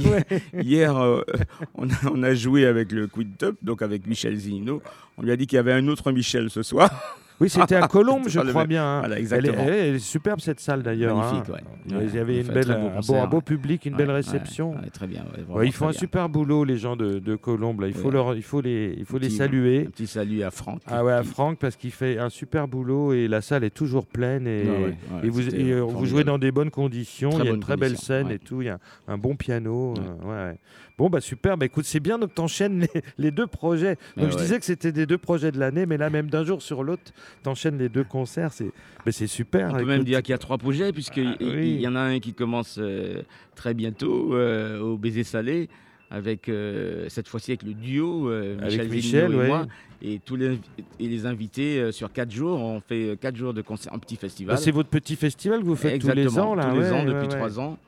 hier- 0.55 0.97
euh, 0.97 1.21
on, 1.75 1.91
a, 1.91 1.95
on 2.11 2.23
a 2.23 2.33
joué 2.33 2.65
avec 2.65 2.93
le 2.93 3.07
Quintup, 3.07 3.57
donc 3.63 3.83
avec 3.83 4.07
Michel 4.07 4.37
Zino. 4.37 4.81
On 5.19 5.23
lui 5.23 5.33
a 5.33 5.37
dit 5.37 5.47
qu'il 5.47 5.57
y 5.57 5.59
avait 5.59 5.75
un 5.75 5.87
autre 5.89 6.13
Michel 6.13 6.49
ce 6.49 6.63
soir. 6.63 7.19
Oui, 7.41 7.49
c'était 7.49 7.77
à 7.77 7.89
Colombe, 7.89 8.23
C'est 8.25 8.31
je 8.31 8.41
crois 8.41 8.67
bien. 8.67 8.85
hein. 8.85 8.99
Voilà, 9.01 9.15
Elle 9.17 9.21
est, 9.21 9.23
exactement. 9.23 9.57
elle 9.67 9.73
est- 9.75 9.89
elle 9.89 9.95
est 9.95 9.99
superbe 9.99 10.41
cette 10.41 10.61
salle 10.61 10.83
d'ailleurs. 10.83 11.17
Magnifique, 11.17 11.51
hein. 11.51 11.61
ouais. 11.91 11.97
Ouais, 11.97 12.05
Il 12.09 12.15
y 12.15 12.19
avait 12.19 12.41
une 12.41 12.49
belle, 12.49 12.71
un 12.71 13.01
beau 13.27 13.39
un, 13.39 13.41
public, 13.41 13.87
une 13.87 13.93
Ouais, 13.95 13.99
belle 13.99 14.11
réception. 14.11 14.75
très 14.93 15.07
bien. 15.07 15.25
ils 15.65 15.73
font 15.73 15.87
un 15.87 15.91
bien. 15.91 15.99
super 15.99 16.29
boulot, 16.29 16.65
les 16.65 16.77
gens 16.77 16.97
de, 16.97 17.19
de 17.19 17.37
Colombe. 17.37 17.81
Là. 17.81 17.89
Il, 17.89 17.95
faut 17.95 18.09
Ouais. 18.09 18.15
leur, 18.15 18.35
il 18.37 18.43
faut 18.43 18.61
les, 18.61 18.95
il 18.99 19.05
faut 19.05 19.19
les 19.19 19.29
Petit- 19.29 19.37
saluer. 19.37 19.87
Un 19.87 19.91
petit 19.91 20.07
salut 20.07 20.43
à 20.43 20.51
Franck. 20.51 20.83
Ah 20.87 21.05
ouais, 21.05 21.13
à 21.13 21.23
Franck, 21.23 21.59
parce 21.59 21.77
qu'il 21.77 21.91
fait 21.93 22.19
un 22.19 22.29
super 22.29 22.69
boulot 22.69 23.13
et 23.13 23.27
la 23.29 23.41
salle 23.41 23.65
est 23.65 23.71
toujours 23.75 24.07
pleine. 24.07 24.47
Et, 24.47 24.65
vous, 25.25 25.41
et, 25.55 25.73
euh, 25.73 26.05
jouez 26.05 26.25
dans 26.25 26.39
des 26.39 26.53
bonnes 26.53 26.71
conditions. 26.71 27.31
Très 27.31 27.41
il 27.41 27.47
y 27.47 27.51
a 27.51 27.55
une 27.55 27.61
très 27.61 27.77
belle 27.77 27.97
scène 27.97 28.31
et 28.31 28.39
tout. 28.39 28.61
Il 28.63 28.67
y 28.67 28.71
a 28.71 28.79
un 29.09 29.17
bon 29.19 29.35
piano. 29.35 29.95
Bon, 31.01 31.09
bah 31.09 31.23
super. 31.23 31.57
Bah 31.57 31.65
écoute, 31.65 31.87
c'est 31.87 31.99
bien, 31.99 32.19
donc 32.19 32.35
t'enchaînes 32.35 32.81
les, 32.81 33.03
les 33.17 33.31
deux 33.31 33.47
projets. 33.47 33.97
Donc 34.19 34.27
Ah 34.29 34.31
je 34.33 34.37
ouais. 34.37 34.43
disais 34.43 34.59
que 34.59 34.67
c'était 34.67 34.93
des 34.93 35.07
deux 35.07 35.17
projets 35.17 35.51
de 35.51 35.59
l'année, 35.59 35.87
mais 35.87 35.97
là, 35.97 36.11
même 36.11 36.29
d'un 36.29 36.45
jour 36.45 36.61
sur 36.61 36.85
l'autre, 36.85 37.05
t'enchaînes 37.43 37.79
les 37.79 37.89
deux 37.89 38.05
concerts. 38.05 38.53
C'est 38.53 38.71
bah, 39.07 39.11
c'est 39.11 39.27
super. 39.27 39.69
On 39.71 39.73
peut 39.73 39.79
écoute. 39.79 39.89
même 39.89 40.05
dire 40.05 40.23
qu'il 40.23 40.33
y 40.33 40.35
a 40.35 40.39
trois 40.39 40.59
projets, 40.59 40.93
puisqu'il 40.93 41.29
Ah, 41.29 41.37
oui. 41.41 41.71
il 41.77 41.81
y 41.81 41.89
en 41.89 41.97
a 41.97 42.01
un 42.01 42.19
qui 42.21 42.35
commence 42.35 42.77
euh, 42.79 43.23
très 43.55 43.73
bientôt 43.73 44.35
euh, 44.35 44.79
au 44.81 44.99
Baiser 44.99 45.25
Salé, 45.25 45.71
avec 46.11 46.51
euh, 46.51 47.07
cette 47.09 47.29
fois-ci 47.29 47.53
avec 47.53 47.63
le 47.63 47.73
duo 47.73 48.29
Avec 48.61 48.91
Michel, 48.91 49.33
et 49.33 49.47
moi. 49.47 49.67
Et 50.03 50.19
tous 50.23 50.37
les, 50.37 50.59
et 50.99 51.09
les 51.09 51.25
invités 51.25 51.93
sur 51.93 52.13
quatre 52.13 52.31
jours. 52.31 52.59
On 52.61 52.81
fait 52.81 53.19
quatre 53.21 53.37
jours 53.37 53.55
de 53.55 53.63
concert, 53.63 53.93
un 53.95 53.99
petit 53.99 54.17
Bah, 54.17 54.21
festival. 54.21 54.59
c'est 54.59 54.71
votre 54.71 54.91
petit 54.91 55.17
festival 55.17 55.61
que 55.61 55.65
vous 55.67 55.77
faites 55.77 55.99
tous 56.01 56.09
les 56.13 56.39
ans, 56.39 56.55
là. 56.55 56.65
tous 56.71 56.77
les 56.81 56.91
ouais, 56.91 56.91
ans 56.91 57.05
depuis 57.07 57.29
trois 57.29 57.59
ans. 57.59 57.79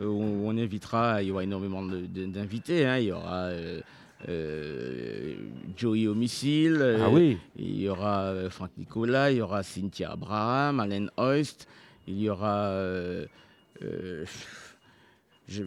Euh, 0.00 0.06
où 0.06 0.22
on 0.48 0.56
invitera, 0.56 1.22
il 1.22 1.28
y 1.28 1.30
aura 1.30 1.44
énormément 1.44 1.82
d'invités. 1.82 2.86
hein. 2.86 2.98
Il 2.98 3.04
y 3.06 3.12
aura 3.12 3.44
euh, 3.46 3.80
euh, 4.28 5.34
Joey 5.76 6.06
Homicile, 6.08 6.78
euh, 6.80 6.98
Ah 7.04 7.10
oui. 7.10 7.38
il 7.56 7.80
y 7.80 7.88
aura 7.88 8.32
Franck 8.50 8.70
Nicolas, 8.78 9.30
il 9.30 9.38
y 9.38 9.40
aura 9.40 9.62
Cynthia 9.62 10.10
Abraham, 10.12 10.80
Alain 10.80 11.06
Hoist, 11.16 11.66
il 12.06 12.20
y 12.20 12.28
aura. 12.30 12.66
euh, 12.68 13.26
euh, 13.82 14.24
je, 15.48 15.62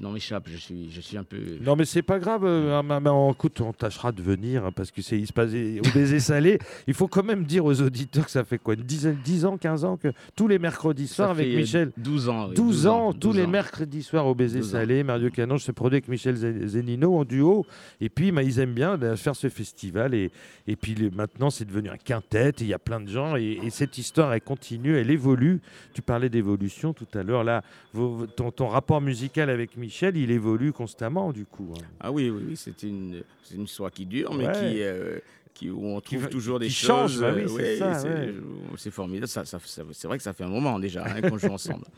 non, 0.00 0.12
m'échappe, 0.12 0.48
je 0.48 0.56
suis, 0.56 0.90
je 0.92 1.00
suis 1.00 1.16
un 1.16 1.24
peu. 1.24 1.38
Non, 1.60 1.74
mais 1.74 1.84
c'est 1.84 2.02
pas 2.02 2.18
grave. 2.20 2.44
euh, 2.44 2.80
mais 2.82 3.10
on- 3.10 3.32
écoute, 3.32 3.60
on 3.60 3.72
tâchera 3.72 4.12
de 4.12 4.22
venir 4.22 4.64
hein, 4.64 4.72
parce 4.72 4.90
que 4.92 5.02
c'est 5.02 5.18
il 5.18 5.26
se 5.26 5.32
passe 5.32 5.50
au 5.50 5.92
baiser 5.94 6.20
salé. 6.20 6.58
Il 6.86 6.94
faut 6.94 7.08
quand 7.08 7.24
même 7.24 7.44
dire 7.44 7.64
aux 7.64 7.80
auditeurs 7.82 8.26
que 8.26 8.30
ça 8.30 8.44
fait 8.44 8.58
quoi 8.58 8.74
une 8.74 8.82
dizaine, 8.82 9.18
10 9.24 9.44
ans, 9.44 9.56
15 9.58 9.84
ans 9.84 9.96
que 9.96 10.12
tous 10.36 10.46
les 10.46 10.58
mercredis 10.58 11.08
soirs 11.08 11.30
avec 11.30 11.48
euh, 11.48 11.56
Michel. 11.56 11.90
12 11.96 12.28
ans. 12.28 12.48
oui, 12.48 12.54
12 12.54 12.86
ans, 12.86 13.12
tous 13.12 13.28
12 13.30 13.36
les 13.38 13.46
mercredis 13.48 14.02
soirs 14.02 14.26
au 14.26 14.34
baiser 14.34 14.60
12 14.60 14.68
ans. 14.68 14.72
salé. 14.78 15.02
Mario 15.02 15.30
Canon 15.30 15.58
se 15.58 15.72
produit 15.72 15.96
avec 15.96 16.08
Michel 16.08 16.36
Zen- 16.36 16.66
Zenino 16.68 17.16
en 17.18 17.24
duo. 17.24 17.66
Et 18.00 18.08
puis, 18.08 18.30
bah, 18.30 18.42
ils 18.44 18.60
aiment 18.60 18.74
bien 18.74 18.96
bah, 18.96 19.16
faire 19.16 19.34
ce 19.34 19.48
festival. 19.48 20.14
Et, 20.14 20.30
et 20.68 20.76
puis 20.76 20.94
les- 20.94 21.10
maintenant, 21.10 21.50
c'est 21.50 21.64
devenu 21.64 21.88
un 21.88 21.96
quintet. 21.96 22.50
et 22.50 22.54
Il 22.60 22.66
y 22.68 22.74
a 22.74 22.78
plein 22.78 23.00
de 23.00 23.08
gens. 23.08 23.34
Et, 23.36 23.58
et 23.64 23.70
cette 23.70 23.98
histoire, 23.98 24.32
elle 24.32 24.42
continue, 24.42 24.96
elle 24.96 25.10
évolue. 25.10 25.60
Tu 25.92 26.02
parlais 26.02 26.28
d'évolution 26.28 26.92
tout 26.92 27.06
à 27.14 27.22
l'heure. 27.24 27.42
Là, 27.42 27.62
vos- 27.92 28.26
ton, 28.26 28.50
ton 28.52 28.68
rapport 28.68 29.00
musical 29.08 29.50
avec 29.50 29.76
Michel, 29.76 30.16
il 30.16 30.30
évolue 30.30 30.72
constamment, 30.72 31.32
du 31.32 31.44
coup. 31.46 31.72
hein. 31.76 31.82
Ah 32.00 32.12
oui, 32.12 32.30
oui, 32.30 32.42
oui, 32.50 32.56
c'est 32.56 32.82
une, 32.82 33.22
une 33.54 33.62
histoire 33.64 33.90
qui 33.90 34.06
dure, 34.06 34.32
mais 34.34 34.46
Ouais. 34.46 34.52
qui, 34.52 34.82
euh, 34.82 35.18
qui, 35.54 35.70
où 35.70 35.84
on 35.86 36.00
trouve 36.00 36.28
toujours 36.28 36.58
des 36.58 36.66
qui 36.68 36.72
choses. 36.74 36.88
change, 36.88 37.20
bah 37.20 37.32
oui, 37.34 37.42
euh, 37.42 37.48
c'est 38.76 38.86
ouais, 38.86 38.90
formidable. 38.92 39.28
Ça- 39.28 39.44
c'est 39.44 40.06
vrai 40.06 40.16
que 40.18 40.22
ça 40.24 40.32
fait 40.32 40.44
un 40.44 40.48
moment 40.48 40.78
déjà 40.78 41.04
hein, 41.06 41.20
qu'on 41.22 41.38
joue 41.38 41.48
ensemble. 41.52 41.84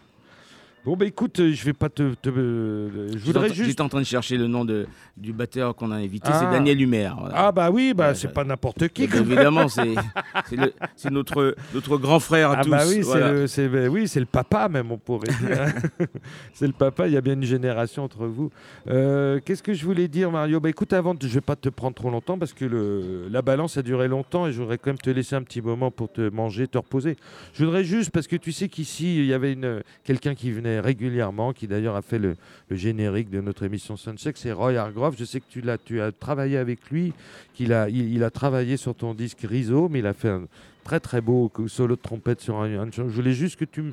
Bon, 0.83 0.97
bah 0.97 1.05
écoute, 1.05 1.39
euh, 1.41 1.53
je 1.53 1.62
vais 1.66 1.74
pas 1.74 1.91
te. 1.91 2.14
te- 2.14 2.31
euh, 2.31 3.11
je 3.12 3.18
voudrais 3.18 3.49
juste. 3.53 3.68
J'étais 3.68 3.83
en 3.83 3.91
train 3.91 4.01
de 4.01 4.07
chercher 4.07 4.39
le 4.39 4.47
nom 4.47 4.64
de, 4.64 4.87
du 5.14 5.35
batteur 5.35 5.76
qu'on 5.76 5.91
a 5.91 5.97
invité, 5.97 6.31
Ah. 6.33 6.39
c'est 6.41 6.51
Daniel 6.51 6.81
Humer. 6.81 7.11
voilà. 7.18 7.35
Ah, 7.37 7.53
bah 7.53 7.70
oui, 7.70 7.93
bah 7.95 8.09
Ouais, 8.09 8.14
c'est 8.14 8.33
pas 8.33 8.45
n'importe 8.45 8.89
qui. 8.89 9.07
Bien 9.07 9.20
évidemment, 9.20 9.68
c'est, 10.97 11.11
notre, 11.11 11.55
notre 11.74 11.99
grand 11.99 12.18
frère 12.18 12.53
à 12.53 12.57
Ah 12.61 12.64
tous. 12.64 12.70
bah 12.70 12.85
oui, 12.89 13.01
voilà. 13.03 13.47
c'est 13.47 13.68
le, 13.68 13.89
bah 13.89 13.89
oui, 13.93 14.11
le 14.16 14.24
papa 14.24 14.70
même, 14.70 14.91
on 14.91 14.97
pourrait 14.97 15.28
dire. 15.28 15.66
c'est 16.55 16.66
le 16.66 16.72
papa, 16.72 17.09
il 17.09 17.12
y 17.12 17.16
a 17.18 17.20
bien 17.20 17.35
une 17.35 17.43
génération 17.45 18.03
entre 18.05 18.26
vous. 18.26 18.51
Euh, 18.89 19.39
Qu'est-ce 19.45 19.62
que 19.62 19.74
je 19.74 19.85
voulais 19.85 20.09
dire, 20.09 20.31
Mario? 20.31 20.61
Bah, 20.61 20.70
Écoute, 20.70 20.95
avant, 20.95 21.14
je 21.20 21.28
vais 21.28 21.41
pas 21.43 21.57
te 21.57 21.68
prendre 21.68 21.95
trop 21.95 22.09
longtemps 22.11 22.39
parce 22.39 22.55
que 22.55 22.64
le, 22.64 23.28
la 23.31 23.43
balance 23.43 23.76
a 23.76 23.83
duré 23.83 24.09
longtemps 24.09 24.47
et 24.47 24.53
je 24.53 24.59
voudrais 24.62 24.78
quand 24.78 24.89
même 24.91 24.99
te 24.99 25.11
laisser 25.11 25.37
un 25.37 25.43
petit 25.43 25.61
moment 25.61 25.91
pour 25.91 26.11
te 26.11 26.31
manger, 26.31 26.66
te 26.68 26.78
reposer. 26.78 27.16
Je 27.53 27.66
voudrais 27.66 27.85
juste, 27.85 28.11
parce 28.12 28.26
que 28.26 28.37
tu 28.37 28.51
sais 28.51 28.68
qu'ici, 28.70 29.18
il 29.18 29.26
y 29.26 29.35
avait 29.35 29.59
quelqu'un 30.05 30.35
qui 30.35 30.51
venait 30.51 30.70
régulièrement, 30.79 31.53
qui 31.53 31.66
d'ailleurs 31.66 31.97
a 31.97 32.03
fait 32.03 32.18
le, 32.21 32.37
générique 32.71 33.31
de 33.31 33.41
notre 33.41 33.64
émission 33.64 33.97
Suncheck, 33.97 34.37
c'est 34.37 34.53
Roy 34.53 34.75
Hargrove. 34.77 35.16
Je 35.18 35.25
sais 35.25 35.41
que 35.41 35.47
tu, 35.51 35.61
l'as, 35.61 35.79
tu 35.79 36.01
as 36.01 36.12
travaillé 36.12 36.57
avec 36.59 36.91
lui, 36.91 37.12
qu'il 37.55 37.73
a, 37.73 37.89
il, 37.89 38.14
il 38.14 38.23
a 38.23 38.31
travaillé 38.31 38.77
sur 38.77 38.95
ton 38.95 39.14
disque 39.14 39.41
Rhizome, 39.43 39.97
il 39.97 40.07
a 40.07 40.12
fait 40.12 40.29
un 40.29 40.45
très 40.85 41.01
très 41.01 41.21
beau 41.21 41.51
solo 41.66 41.97
de 41.97 42.01
trompette 42.01 42.41
sur 42.41 42.57
un, 42.61 42.79
un- 42.87 42.91
Je 42.93 43.03
voulais 43.03 43.33
juste 43.33 43.57
que 43.57 43.64
tu 43.64 43.83
me 43.83 43.93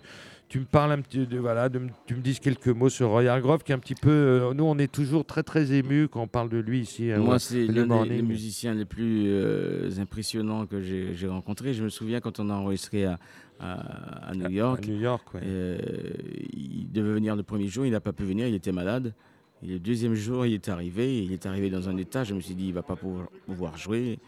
tu 0.50 0.60
me 0.60 0.66
parles 0.66 0.94
un 0.94 1.02
petit 1.02 1.28
de 1.28 1.38
voilà 1.38 1.68
de, 1.68 1.82
tu 2.06 2.16
me 2.16 2.22
dises 2.22 2.40
quelques 2.40 2.68
mots 2.68 2.90
sur 2.90 3.10
Roy 3.10 3.26
Hargrove 3.26 3.64
qui 3.64 3.72
est 3.72 3.76
un 3.76 3.80
petit 3.80 3.96
peu 3.96 4.10
euh, 4.10 4.54
nous 4.54 4.64
on 4.64 4.78
est 4.78 4.92
toujours 4.92 5.26
très 5.26 5.44
très 5.44 5.74
émus 5.74 6.08
quand 6.08 6.22
on 6.22 6.28
parle 6.28 6.50
de 6.50 6.58
lui 6.58 6.80
ici 6.80 7.12
euh, 7.12 7.20
Moi, 7.20 7.34
ouais, 7.34 7.40
c'est 7.40 7.66
le 7.66 7.84
l'un 7.84 8.06
des, 8.06 8.22
musiciens 8.22 8.74
les 8.74 8.86
plus 8.86 9.26
euh, 9.28 9.90
impressionnants 10.00 10.66
que 10.66 10.82
j'ai, 10.82 11.28
rencontrés. 11.28 11.74
Je 11.74 11.84
me 11.84 11.90
souviens 11.90 12.22
quand 12.22 12.40
on 12.40 12.50
a 12.50 12.54
enregistré 12.54 13.06
à, 13.06 13.20
à- 13.60 14.30
à 14.30 14.36
New 14.36 14.46
à 14.46 14.52
York. 14.52 14.88
New 14.88 15.00
York 15.00 15.34
ouais. 15.34 15.42
Euh, 15.44 15.78
il 16.54 16.92
devait 16.92 17.14
venir 17.14 17.36
le 17.36 17.44
premier 17.44 17.68
jour, 17.68 17.86
il 17.86 17.92
n'a 17.92 18.00
pas 18.00 18.14
pu 18.14 18.24
venir, 18.24 18.48
il 18.48 18.56
était 18.56 18.72
malade. 18.72 19.14
Et 19.64 19.68
le 19.68 19.80
deuxième 19.80 20.14
jour, 20.14 20.46
il 20.46 20.54
est 20.54 20.70
arrivé. 20.70 21.24
Il 21.24 21.34
est 21.34 21.46
arrivé 21.46 21.70
dans 21.70 21.90
un 21.90 21.98
état, 21.98 22.24
je 22.24 22.34
me 22.34 22.40
suis 22.40 22.56
dit, 22.56 22.68
il 22.68 22.74
va 22.74 22.84
pas 22.84 22.96
pouvoir, 22.96 23.28
pouvoir 23.46 23.76
jouer. 23.76 24.20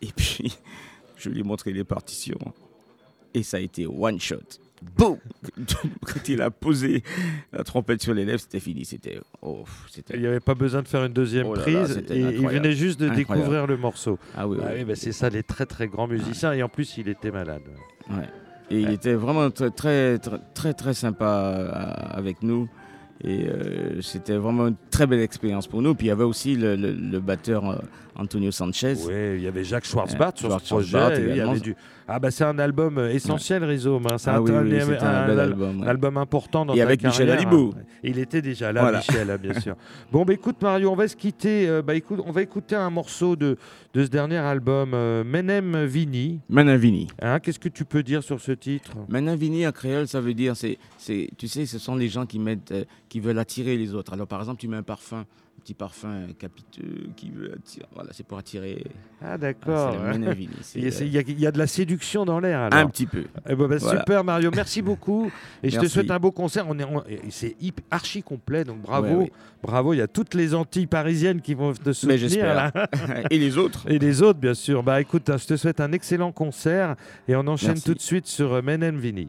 Et 0.00 0.08
puis, 0.16 0.56
je 1.16 1.28
lui 1.28 1.40
ai 1.40 1.42
montré 1.42 1.72
les 1.72 1.84
partitions. 1.84 2.38
Et 3.34 3.42
ça 3.42 3.58
a 3.58 3.60
été 3.60 3.86
one 3.86 4.18
shot. 4.18 4.38
Boum 4.96 5.18
Quand 6.06 6.28
il 6.28 6.40
a 6.42 6.50
posé 6.50 7.02
la 7.52 7.64
trompette 7.64 8.02
sur 8.02 8.14
les 8.14 8.24
lèvres, 8.24 8.40
c'était 8.40 8.60
fini. 8.60 8.84
C'était. 8.84 9.20
Oh, 9.42 9.64
c'était. 9.90 10.14
il 10.14 10.20
n'y 10.20 10.26
avait 10.26 10.40
pas 10.40 10.54
besoin 10.54 10.82
de 10.82 10.88
faire 10.88 11.04
une 11.04 11.12
deuxième 11.12 11.46
Oh 11.46 11.54
là 11.54 11.62
prise 11.62 12.02
et 12.10 12.18
il 12.20 12.48
venait 12.48 12.72
juste 12.72 12.98
de 13.00 13.06
Incroyable. 13.06 13.36
découvrir 13.36 13.66
le 13.66 13.76
morceau 13.76 14.18
Ah 14.36 14.48
oui, 14.48 14.58
Ah 14.60 14.66
oui. 14.68 14.78
oui, 14.78 14.84
bah, 14.84 14.94
c'est 14.96 15.12
ça 15.12 15.28
les 15.28 15.42
très 15.42 15.66
très 15.66 15.86
grands 15.88 16.06
musiciens 16.08 16.52
et 16.52 16.62
en 16.62 16.68
plus 16.68 16.96
il 16.98 17.08
était 17.08 17.30
malade 17.30 17.62
Ouais. 18.10 18.28
Et 18.70 18.80
il 18.80 18.90
était 18.90 19.14
vraiment 19.14 19.50
très, 19.50 19.70
très, 19.70 20.18
très, 20.18 20.38
très, 20.54 20.74
très 20.74 20.94
sympa 20.94 21.26
euh, 21.26 21.70
avec 22.16 22.42
nous. 22.42 22.68
Et 23.22 23.48
euh, 23.48 24.00
c'était 24.00 24.36
vraiment 24.36 24.68
une 24.68 24.76
très 24.90 25.06
belle 25.06 25.20
expérience 25.20 25.66
pour 25.66 25.82
nous. 25.82 25.94
Puis 25.94 26.06
il 26.06 26.08
y 26.08 26.12
avait 26.12 26.24
aussi 26.24 26.54
le, 26.56 26.76
le- 26.76 26.92
le 26.92 27.20
batteur 27.20 27.68
euh, 27.68 27.78
Antonio 28.16 28.50
Sanchez. 28.50 28.94
Oui, 29.06 29.12
il 29.36 29.42
y 29.42 29.46
avait 29.46 29.64
Jacques 29.64 29.84
Schwartzbart 29.86 30.32
Euh, 30.36 30.38
sur 30.38 30.50
Jacques 30.50 30.60
ce 30.62 30.68
projet. 30.74 30.88
Schwartzbart 30.90 31.18
il 31.18 31.28
y 31.28 31.32
également. 31.32 31.50
avait 31.52 31.60
du... 31.60 31.74
Ah 32.12 32.18
bah 32.18 32.32
c'est 32.32 32.42
un 32.42 32.58
album 32.58 32.98
euh, 32.98 33.10
essentiel, 33.12 33.62
Rhizome. 33.62 34.04
hein. 34.10 34.18
C'est 34.18 34.30
Ah 34.30 34.36
un, 34.36 34.40
oui, 34.40 34.50
un, 34.50 35.26
bel 35.26 35.38
album. 35.38 35.80
ouais. 35.80 35.86
album 35.88 36.16
important 36.16 36.66
dans 36.66 36.74
Et 36.74 36.78
ta 36.78 36.82
avec 36.82 37.04
Michel 37.04 37.30
hein. 37.30 37.70
Il 38.02 38.18
était 38.18 38.42
déjà 38.42 38.72
là, 38.72 38.80
Voilà. 38.80 38.98
Michel, 38.98 39.30
hein, 39.30 39.38
bien 39.40 39.58
sûr. 39.60 39.76
Bon, 40.12 40.24
bah 40.24 40.32
écoute 40.32 40.56
Mario, 40.60 40.90
on 40.90 40.96
va 40.96 41.06
se 41.06 41.14
quitter. 41.14 41.68
euh, 41.68 41.82
bah 41.82 41.94
écoute, 41.94 42.20
on 42.26 42.32
va 42.32 42.42
écouter 42.42 42.74
un 42.74 42.90
morceau 42.90 43.36
de, 43.36 43.56
de 43.94 44.04
ce 44.04 44.08
dernier 44.10 44.38
album, 44.38 44.90
euh, 44.92 45.22
Menem 45.22 45.84
Vini. 45.84 46.40
Manavini. 46.48 47.06
Hein, 47.22 47.38
Qu'est-ce 47.38 47.60
que 47.60 47.68
tu 47.68 47.84
peux 47.84 48.02
dire 48.02 48.24
sur 48.24 48.40
ce 48.40 48.50
titre? 48.52 48.90
Manavini 49.08 49.64
en 49.66 49.72
créole, 49.72 50.08
ça 50.08 50.20
veut 50.20 50.34
dire, 50.34 50.56
c'est, 50.56 50.78
c'est, 50.98 51.28
tu 51.38 51.46
sais, 51.46 51.64
ce 51.64 51.78
sont 51.78 51.94
les 51.94 52.08
gens 52.08 52.26
qui, 52.26 52.40
mettent, 52.40 52.72
euh, 52.72 52.84
qui 53.08 53.20
veulent 53.20 53.38
attirer 53.38 53.76
les 53.76 53.94
autres. 53.94 54.12
Alors 54.14 54.26
par 54.26 54.40
exemple, 54.40 54.58
tu 54.60 54.66
mets 54.66 54.78
un 54.78 54.82
parfum, 54.82 55.24
petit 55.60 55.74
parfum 55.74 56.26
capiteux 56.38 57.08
qui 57.16 57.30
veut 57.30 57.52
attirer. 57.54 57.86
Voilà, 57.94 58.10
c'est 58.12 58.26
pour 58.26 58.38
attirer. 58.38 58.84
Ah 59.22 59.32
Ah, 59.34 59.38
d'accord. 59.38 59.94
hein. 59.94 60.12
C'est, 60.62 60.78
Il 60.80 61.12
y, 61.12 61.18
a, 61.18 61.20
il 61.20 61.38
y 61.40 61.46
a- 61.46 61.52
de 61.52 61.58
la 61.58 61.66
séduction 61.66 62.24
dans 62.24 62.40
l'air 62.40 62.68
un 62.72 62.86
petit 62.88 63.06
peu. 63.06 63.24
Eh 63.48 63.54
ben, 63.54 63.66
Voilà. 63.76 64.00
Super 64.00 64.24
Mario, 64.24 64.50
merci 64.54 64.82
beaucoup. 64.90 65.30
Et 65.62 65.70
je 65.70 65.78
te 65.78 65.86
souhaite 65.86 66.10
un 66.10 66.18
beau 66.18 66.32
concert. 66.32 66.64
On 66.68 66.78
est, 66.78 66.84
on- 66.84 67.04
et 67.06 67.20
c'est 67.30 67.54
archi 67.90 68.22
complet, 68.22 68.64
donc 68.64 68.80
bravo. 68.82 69.06
Ouais, 69.06 69.14
ouais. 69.14 69.32
Bravo, 69.62 69.92
il 69.94 69.98
y 69.98 70.02
a 70.02 70.08
toutes 70.08 70.34
les 70.34 70.54
Antilles 70.54 70.86
parisiennes 70.86 71.40
qui 71.42 71.54
vont 71.54 71.72
te 71.74 71.92
soutenir. 71.92 72.46
là. 72.46 72.72
Et 73.30 73.38
les 73.38 73.58
autres 73.58 73.84
Et 73.90 73.98
les 73.98 74.22
autres, 74.22 74.38
bien 74.38 74.54
sûr. 74.54 74.82
Bah 74.82 75.00
écoute, 75.00 75.28
hein, 75.28 75.36
je 75.36 75.46
te 75.46 75.56
souhaite 75.56 75.80
un 75.80 75.92
excellent 75.92 76.32
concert 76.32 76.96
et 77.28 77.36
on 77.36 77.46
enchaîne 77.46 77.70
Merci. 77.70 77.84
tout 77.84 77.94
de 77.94 78.00
suite 78.00 78.26
sur 78.26 78.54
euh, 78.54 78.62
Menem 78.62 78.98
Vini. 78.98 79.28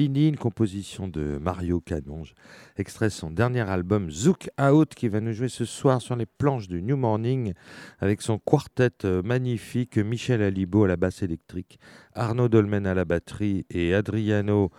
Vinyle, 0.00 0.38
composition 0.38 1.08
de 1.08 1.36
Mario 1.36 1.78
Canonge, 1.78 2.32
extrait 2.78 3.10
son 3.10 3.30
dernier 3.30 3.68
album 3.68 4.10
Zouk 4.10 4.48
Out, 4.58 4.94
qui 4.94 5.08
va 5.08 5.20
nous 5.20 5.34
jouer 5.34 5.50
ce 5.50 5.66
soir 5.66 6.00
sur 6.00 6.16
les 6.16 6.24
planches 6.24 6.68
du 6.68 6.80
New 6.80 6.96
Morning 6.96 7.52
avec 7.98 8.22
son 8.22 8.38
quartet 8.38 9.04
euh, 9.04 9.20
magnifique, 9.22 9.98
Michel 9.98 10.40
Alibo 10.40 10.84
à 10.84 10.88
la 10.88 10.96
basse 10.96 11.22
électrique, 11.22 11.78
Arnaud 12.14 12.48
Dolmen 12.48 12.86
à 12.86 12.94
la 12.94 13.04
batterie 13.04 13.66
et 13.68 13.92
Adriano 13.92 14.70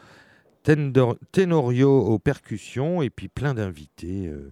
Tenorio 0.63 1.99
aux 1.99 2.17
percussions, 2.17 3.03
et 3.03 3.11
puis 3.11 3.27
plein 3.27 3.53
d'invités. 3.53 4.25
euh, 4.25 4.51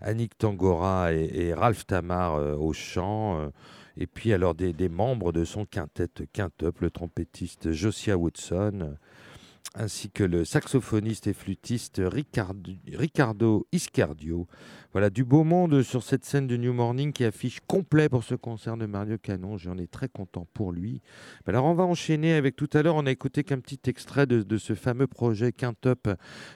Annick 0.00 0.36
Tangora 0.36 1.12
et, 1.12 1.54
Ralph 1.54 1.86
Tamar 1.86 2.34
euh, 2.34 2.56
au 2.56 2.72
chant. 2.72 3.52
et 3.96 4.08
puis 4.08 4.32
alors 4.32 4.56
des, 4.56 4.72
des 4.72 4.88
membres 4.88 5.30
de 5.30 5.44
son 5.44 5.64
quintet 5.64 6.08
Quintup, 6.32 6.80
le 6.80 6.90
trompettiste 6.90 7.70
Josiah 7.70 8.16
Woodson, 8.16 8.96
ainsi 9.74 10.10
que 10.10 10.24
le 10.24 10.44
saxophoniste 10.44 11.26
et 11.26 11.34
flûtiste 11.34 12.00
Ricardo, 12.04 13.66
Iscardio. 13.72 14.46
Voilà, 14.98 15.10
du 15.10 15.24
beau 15.24 15.44
monde 15.44 15.82
sur 15.82 16.02
cette 16.02 16.24
scène 16.24 16.48
de 16.48 16.56
New 16.56 16.72
Morning 16.72 17.12
qui 17.12 17.24
affiche 17.24 17.60
complet 17.68 18.08
pour 18.08 18.24
ce 18.24 18.34
concert 18.34 18.76
de 18.76 18.84
Mario 18.84 19.16
Canon. 19.16 19.56
J'en 19.56 19.78
ai 19.78 19.86
très 19.86 20.08
content 20.08 20.48
pour 20.54 20.72
lui. 20.72 21.02
Alors 21.46 21.66
on 21.66 21.74
va 21.74 21.84
enchaîner 21.84 22.34
avec 22.34 22.56
tout 22.56 22.68
à 22.72 22.82
l'heure, 22.82 22.96
on 22.96 23.06
a 23.06 23.10
écouté 23.12 23.44
qu'un 23.44 23.60
petit 23.60 23.78
extrait 23.86 24.26
de, 24.26 24.56
ce 24.56 24.74
fameux 24.74 25.06
projet 25.06 25.52
Quintup 25.52 26.08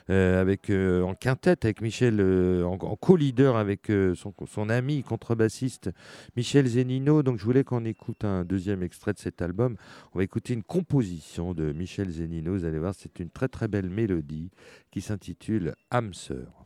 euh, 0.09 0.55
euh, 0.69 1.03
en 1.03 1.13
quintette 1.13 1.63
avec 1.63 1.81
Michel, 1.81 2.19
euh, 2.19 2.65
en, 2.65 2.77
co-leader 2.97 3.55
avec 3.55 3.89
son, 4.13 4.33
son 4.45 4.67
ami 4.67 5.03
contrebassiste 5.03 5.91
Michel 6.35 6.67
Zenino. 6.67 7.23
Donc 7.23 7.39
je 7.39 7.45
voulais 7.45 7.63
qu'on 7.63 7.85
écoute 7.85 8.25
un 8.25 8.43
deuxième 8.43 8.83
extrait 8.83 9.13
de 9.13 9.19
cet 9.19 9.41
album. 9.41 9.77
On 10.13 10.17
va 10.17 10.25
écouter 10.25 10.53
une 10.53 10.63
composition 10.63 11.53
de 11.53 11.71
Michel 11.71 12.09
Zenino. 12.09 12.51
Vous 12.51 12.65
allez 12.65 12.79
voir, 12.79 12.93
c'est 12.93 13.21
une 13.21 13.29
très 13.29 13.47
très 13.47 13.69
belle 13.69 13.89
mélodie 13.89 14.51
qui 14.91 14.99
s'intitule 14.99 15.75
Âme 15.91 16.13
sœur. 16.13 16.63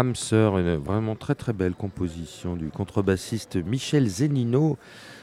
Une 0.00 0.76
vraiment 0.76 1.14
très 1.14 1.34
très 1.34 1.52
belle 1.52 1.74
composition 1.74 2.56
du 2.56 2.68
contrebassiste 2.68 3.56
Michel 3.56 4.06
Zenino. 4.08 4.78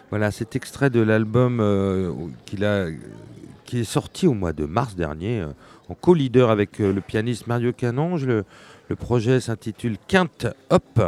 Voilà, 0.09 0.31
cet 0.31 0.55
extrait 0.55 0.89
de 0.89 1.01
l'album 1.01 1.59
euh, 1.59 2.13
qui 2.45 3.79
est 3.79 3.83
sorti 3.83 4.27
au 4.27 4.33
mois 4.33 4.53
de 4.53 4.65
mars 4.65 4.95
dernier, 4.95 5.41
euh, 5.41 5.47
en 5.89 5.95
co-leader 5.95 6.49
avec 6.49 6.79
euh, 6.79 6.93
le 6.93 7.01
pianiste 7.01 7.47
Mario 7.47 7.73
Canonge. 7.73 8.25
Le, 8.25 8.45
le 8.89 8.95
projet 8.95 9.39
s'intitule 9.39 9.97
Quinte 10.07 10.47
Hop. 10.69 11.01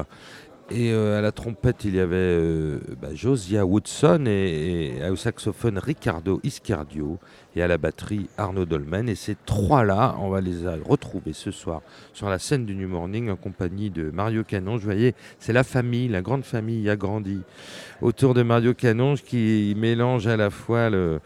Et 0.72 0.91
euh, 0.91 1.17
à 1.17 1.22
la 1.22 1.32
trompette, 1.32 1.84
il 1.84 1.95
y 1.95 1.99
avait 1.99 2.15
euh, 2.15 2.80
bah, 3.01 3.07
Josia 3.15 3.65
Woodson 3.65 4.26
et, 4.28 5.01
au 5.09 5.15
saxophone 5.15 5.80
Ricardo 5.80 6.39
Iscardio 6.43 7.17
et 7.55 7.63
à 7.63 7.67
la 7.67 7.80
batterie 7.80 8.30
Arnaud 8.38 8.65
Dolmen. 8.65 9.09
Et 9.09 9.15
ces 9.15 9.36
trois-là, 9.47 10.15
on 10.20 10.30
va 10.30 10.41
les 10.41 10.67
retrouver 10.86 11.34
ce 11.34 11.49
soir 11.49 11.82
sur 12.13 12.30
la 12.30 12.38
scène 12.38 12.67
du 12.67 12.76
New 12.76 12.88
Morning 12.88 13.32
en 13.32 13.36
compagnie 13.36 13.89
de 13.89 14.11
Mario 14.11 14.43
Canonge. 14.43 14.82
Vous 14.82 14.86
voyez, 14.86 15.15
c'est 15.39 15.53
la 15.53 15.63
famille, 15.63 16.07
la 16.07 16.22
grande 16.22 16.43
famille 16.43 16.88
agrandie 16.88 17.41
autour 18.01 18.36
de 18.36 18.43
Mario 18.43 18.76
Canonge 18.76 19.24
qui 19.24 19.74
mélange 19.76 20.28
à 20.28 20.38
la 20.38 20.51
fois 20.51 20.91
le, 20.91 21.20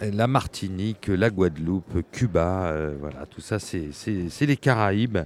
la 0.00 0.26
Martinique, 0.26 1.08
la 1.08 1.30
Guadeloupe, 1.30 2.02
Cuba, 2.12 2.66
euh, 2.66 2.94
voilà, 2.98 3.26
tout 3.26 3.40
ça, 3.40 3.58
c'est 3.58 3.90
les 4.40 4.56
Caraïbes. 4.56 5.18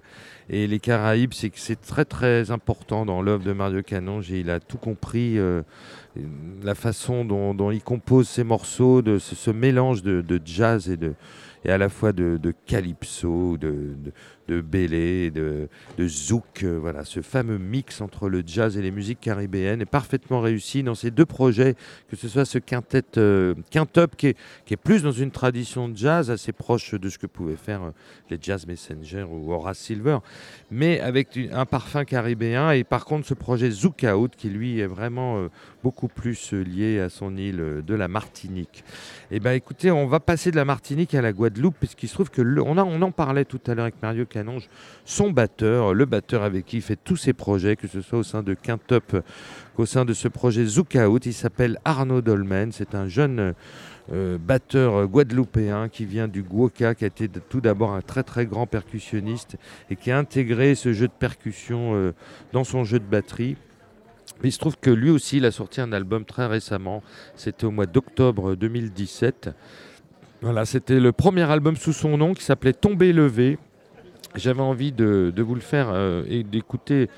Et 0.48 0.66
les 0.66 0.78
Caraïbes, 0.78 1.32
c'est 1.32 1.50
c'est 1.56 1.80
très 1.80 2.04
très 2.04 2.50
important 2.50 3.04
dans 3.04 3.22
l'œuvre 3.22 3.44
de 3.44 3.52
Mario 3.52 3.82
Canonge 3.82 4.30
il 4.30 4.50
a 4.50 4.60
tout 4.60 4.78
compris, 4.78 5.38
euh, 5.38 5.62
la 6.62 6.74
façon 6.74 7.24
dont, 7.24 7.70
il 7.70 7.82
compose 7.82 8.28
ses 8.28 8.44
morceaux, 8.44 9.02
de 9.02 9.18
ce, 9.18 9.50
mélange 9.50 10.02
de, 10.02 10.20
de 10.20 10.40
jazz 10.44 10.88
et, 10.88 10.96
de, 10.96 11.14
et 11.64 11.70
à 11.70 11.78
la 11.78 11.88
fois 11.88 12.12
de, 12.12 12.36
de 12.36 12.54
calypso, 12.66 13.56
de, 13.56 13.94
de, 14.49 14.61
bélé, 14.61 15.30
de, 15.30 15.68
de 15.99 16.09
zouk, 16.09 16.62
euh, 16.62 16.78
voilà, 16.78 17.05
ce 17.05 17.20
fameux 17.20 17.59
mix 17.59 18.01
entre 18.01 18.28
le 18.28 18.42
jazz 18.47 18.76
et 18.76 18.82
les 18.82 18.90
musiques 18.90 19.20
caribéennes 19.20 19.80
est 19.82 19.86
parfaitement 19.86 20.40
réussi 20.40 20.82
dans 20.82 20.94
ces 20.94 21.11
deux 21.11 21.26
projets, 21.26 21.74
que 22.09 22.16
ce 22.16 22.28
soit 22.28 22.44
ce 22.44 22.59
quintet, 22.59 23.05
euh, 23.16 23.55
quintup 23.70 24.16
qui 24.16 24.28
est, 24.28 24.36
qui 24.64 24.74
est 24.74 24.76
plus 24.78 25.03
dans 25.03 25.12
une 25.12 25.30
tradition 25.30 25.88
de 25.88 25.97
jazz 25.97 26.30
assez 26.30 26.53
proche 26.53 26.94
de 26.94 27.09
ce 27.09 27.18
que 27.18 27.26
pouvaient 27.26 27.57
faire 27.57 27.82
euh, 27.82 27.90
les 28.30 28.38
Jazz 28.40 28.66
Messenger 28.66 29.24
ou 29.30 29.53
Horace 29.53 29.78
Silver, 29.78 30.18
mais 30.70 31.01
avec 31.01 31.38
un 31.53 31.66
parfum 31.66 32.05
caribéen. 32.05 32.70
Et 32.70 32.84
par 32.84 33.05
contre, 33.05 33.26
ce 33.26 33.34
projet 33.34 33.70
Zouk 33.70 34.05
Out, 34.05 34.32
qui 34.36 34.49
lui 34.49 34.80
est 34.80 34.86
vraiment 34.86 35.38
euh, 35.38 35.49
beaucoup 35.82 36.09
plus 36.09 36.53
lié 36.53 37.01
à 37.01 37.09
son 37.09 37.36
île 37.36 37.82
de 37.86 37.94
la 37.94 38.09
Martinique. 38.09 38.84
Eh 39.30 39.40
bien, 39.40 39.53
écoutez, 39.53 39.90
on 39.90 40.07
va 40.07 40.20
passer 40.20 40.51
de 40.51 40.57
la 40.57 40.64
Martinique 40.64 41.14
à 41.14 41.22
la 41.22 41.32
Guadeloupe, 41.32 41.76
puisqu'il 41.78 42.09
se 42.09 42.14
trouve 42.14 42.30
que 42.30 42.42
on, 42.61 42.78
a- 42.78 42.84
on 42.84 43.03
en 43.03 43.11
parlait 43.11 43.44
tout 43.44 43.61
à 43.66 43.74
l'heure 43.74 43.84
avec 43.84 44.03
Mario 44.03 44.24
Son 45.05 45.30
batteur, 45.30 45.95
le 45.95 46.05
batteur 46.05 46.43
avec 46.43 46.66
qui 46.66 46.76
il 46.76 46.82
fait 46.82 46.99
tous 47.03 47.16
ses 47.16 47.32
projets, 47.32 47.76
que 47.76 47.87
ce 47.87 48.01
soit 48.01 48.18
au 48.18 48.22
sein 48.22 48.43
de 48.43 48.55
Quintup, 48.55 49.16
qu'au 49.74 49.87
sein 49.87 50.05
de 50.05 50.12
ce 50.12 50.28
projet 50.28 50.64
Zouk 50.64 50.97
Out. 50.97 51.26
Il 51.26 51.32
s'appelle 51.32 51.78
Arnaud 51.84 52.22
Dolmen. 52.22 52.72
C'est 52.72 52.95
un 52.95 53.09
jeune 53.09 53.55
euh, 54.12 54.39
batteur 54.39 55.07
guadeloupéen 55.09 55.89
qui 55.89 56.05
vient 56.05 56.28
du 56.28 56.43
Guoka, 56.43 56.95
qui 56.95 57.05
a 57.05 57.09
été 57.09 57.28
tout 57.28 57.61
d'abord 57.61 57.93
un 57.93 58.03
très 58.03 58.22
très 58.22 58.47
grand 58.47 58.66
percussionniste 58.66 59.57
et 59.91 59.97
qui 59.97 60.11
a 60.11 60.18
intégré 60.18 60.74
ce 60.74 60.93
jeu 60.93 61.09
de 61.09 61.12
percussion 61.12 61.95
euh, 61.95 62.12
dans 62.53 62.64
son 62.64 62.84
jeu 62.84 62.99
de 62.99 63.05
batterie. 63.05 63.57
Il 64.45 64.53
se 64.53 64.59
trouve 64.59 64.76
que 64.78 64.91
lui 64.91 65.11
aussi, 65.11 65.39
il 65.39 65.45
a 65.45 65.51
sorti 65.51 65.80
un 65.80 65.93
album 65.93 66.24
très 66.24 66.47
récemment. 66.47 67.03
C'était 67.37 67.64
au 67.64 67.70
mois 67.70 67.87
d'octobre 67.87 68.55
2017. 68.55 69.51
Voilà, 70.43 70.66
c'était 70.66 71.01
le 71.01 71.12
premier 71.12 71.51
album 71.51 71.76
sous 71.76 71.93
son 71.93 72.18
nom 72.18 72.34
qui 72.34 72.45
s'appelait 72.45 72.74
Tomber 72.74 73.12
levé. 73.12 73.59
J'avais 74.37 74.61
envie 74.61 74.93
de, 74.93 75.32
vous 75.37 75.55
le 75.55 75.61
faire 75.61 75.89
euh, 75.91 76.24
et 76.28 76.43
d'écouter 76.43 77.09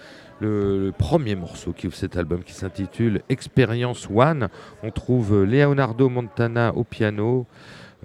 le, 0.41 0.93
premier 0.97 1.35
morceau 1.35 1.73
qui 1.73 1.87
ouvre 1.87 1.97
cet 1.97 2.17
album 2.17 2.43
qui 2.43 2.53
s'intitule 2.53 3.23
Experience 3.29 4.09
One. 4.13 4.49
On 4.83 4.91
trouve 4.91 5.35
euh, 5.35 5.45
Leonardo 5.45 6.09
Montana 6.09 6.73
au 6.75 6.85
piano, 6.85 7.47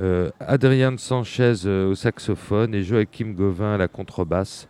euh, 0.01 0.32
Adrian 0.39 0.97
Sanchez 0.97 1.53
euh, 1.66 1.91
au 1.91 1.95
saxophone 1.95 2.74
et 2.74 2.84
Joachim 2.84 3.34
Gauvin 3.34 3.76
à 3.76 3.78
la 3.78 3.88
contrebasse. 3.88 4.68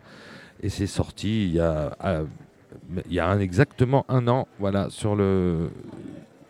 Et 0.62 0.68
c'est 0.68 0.86
sorti 0.86 1.46
il 1.46 1.54
y 3.10 3.20
a, 3.20 3.36
exactement 3.38 4.04
un 4.08 4.28
an, 4.28 4.48
voilà, 4.58 4.88
sur 4.90 5.14
le. 5.14 5.70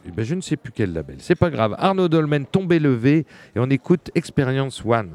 eh 0.06 0.10
ben, 0.10 0.24
je 0.24 0.34
ne 0.34 0.40
sais 0.40 0.56
plus 0.56 0.72
quel 0.72 0.92
label. 0.92 1.16
C'est 1.18 1.34
pas 1.34 1.50
grave. 1.50 1.74
Arnaud 1.78 2.08
Dolmen, 2.08 2.46
tombé 2.46 2.78
levé, 2.78 3.26
et 3.56 3.58
on 3.58 3.70
écoute 3.70 4.10
Experience 4.14 4.84
One. 4.84 5.10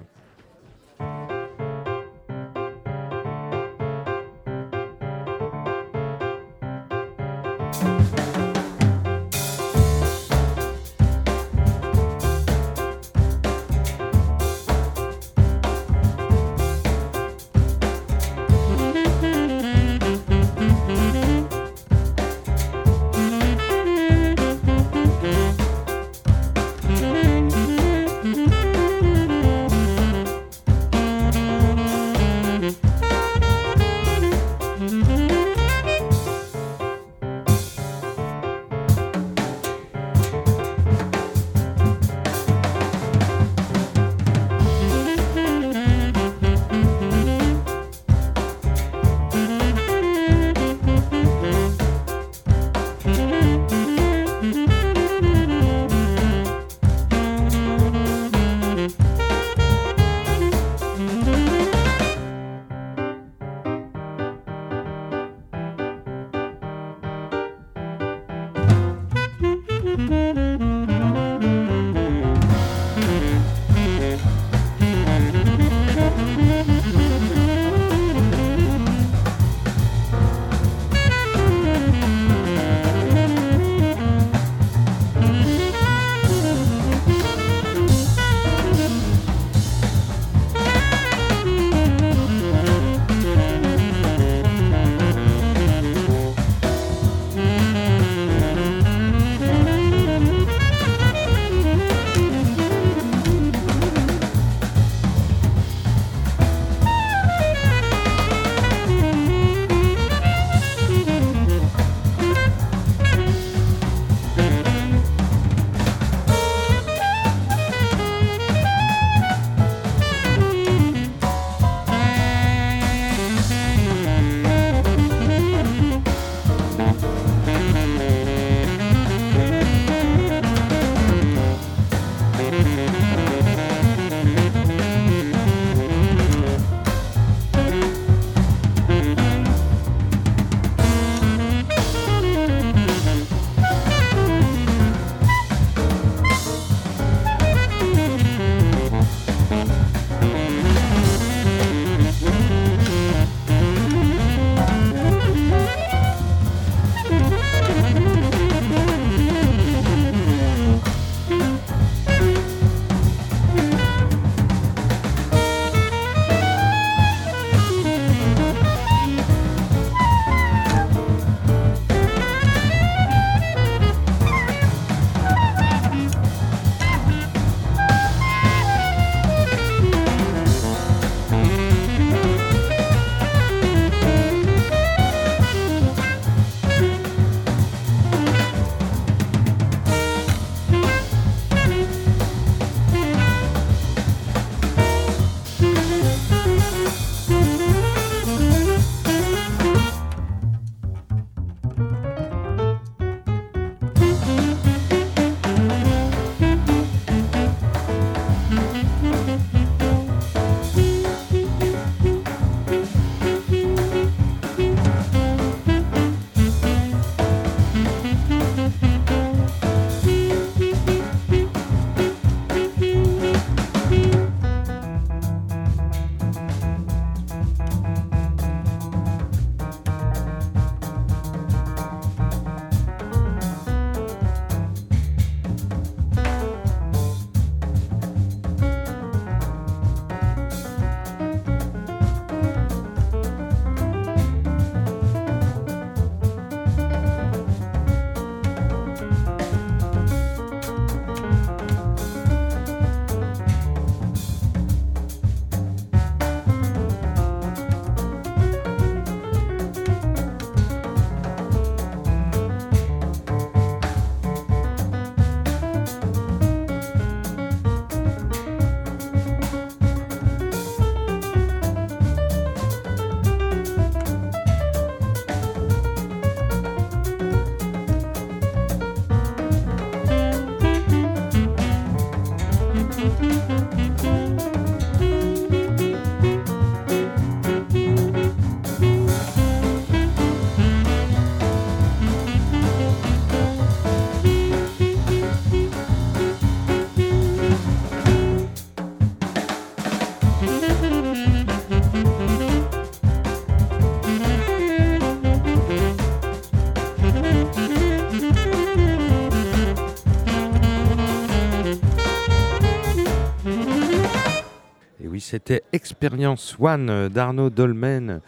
C'était 315.49 315.63
Experience 315.73 316.55
One 316.59 317.09
d'Arnaud 317.09 317.49
Dolmen, 317.49 318.21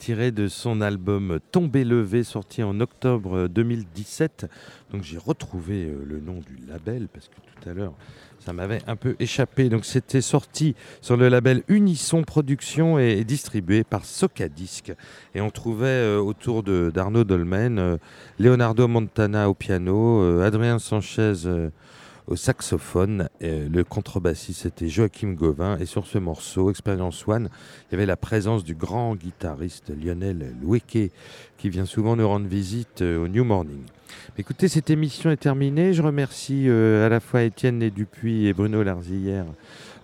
tiré 0.00 0.32
de 0.32 0.48
son 0.48 0.80
album 0.80 1.38
Tombé 1.52 1.84
levé, 1.84 2.24
sorti 2.24 2.64
en 2.64 2.80
octobre 2.80 3.46
2017. 3.46 4.50
Donc 4.90 5.04
j'ai 5.04 5.18
retrouvé 5.18 5.84
euh, 5.84 6.04
le 6.04 6.18
nom 6.18 6.40
du 6.40 6.66
label 6.66 7.06
parce 7.12 7.28
que 7.28 7.34
tout 7.36 7.68
à 7.70 7.74
l'heure 7.74 7.92
ça 8.40 8.52
m'avait 8.52 8.80
un 8.88 8.96
peu 8.96 9.14
échappé. 9.20 9.68
Donc 9.68 9.84
c'était 9.84 10.20
sorti 10.20 10.74
sur 11.00 11.16
le 11.16 11.28
label 11.28 11.62
Unisson 11.68 12.24
Production 12.24 12.98
et 12.98 13.22
distribué 13.22 13.84
par 13.84 14.04
Socadisc. 14.04 14.92
Et 15.36 15.40
on 15.40 15.50
trouvait 15.50 15.86
euh, 15.86 16.18
autour 16.18 16.64
d'Arnaud 16.64 17.22
Dolmen 17.22 17.78
euh, 17.78 17.96
Leonardo 18.40 18.88
Montana 18.88 19.48
au 19.48 19.54
piano, 19.54 20.40
Adrien 20.40 20.80
Sanchez 20.80 21.34
au 22.26 22.36
saxophone, 22.36 23.28
et 23.40 23.68
le 23.68 23.84
contrebassiste 23.84 24.62
c'était 24.62 24.88
Joachim 24.88 25.32
Gauvin. 25.32 25.78
Et 25.78 25.86
sur 25.86 26.06
ce 26.06 26.18
morceau, 26.18 26.70
Experience 26.70 27.26
One, 27.28 27.48
il 27.88 27.92
y 27.92 27.94
avait 27.94 28.06
la 28.06 28.16
présence 28.16 28.64
du 28.64 28.74
grand 28.74 29.14
guitariste 29.14 29.90
Lionel 29.90 30.54
Loueke 30.62 31.10
qui 31.58 31.68
vient 31.68 31.84
souvent 31.86 32.16
nous 32.16 32.26
rendre 32.26 32.46
visite 32.46 33.02
euh, 33.02 33.24
au 33.24 33.28
New 33.28 33.44
Morning. 33.44 33.82
Écoutez, 34.38 34.68
cette 34.68 34.90
émission 34.90 35.30
est 35.30 35.36
terminée. 35.36 35.92
Je 35.92 36.02
remercie 36.02 36.68
euh, 36.68 37.06
à 37.06 37.08
la 37.08 37.20
fois 37.20 37.42
Étienne 37.42 37.88
Dupuis 37.90 38.46
et 38.46 38.52
Bruno 38.52 38.82
Larzillière 38.82 39.46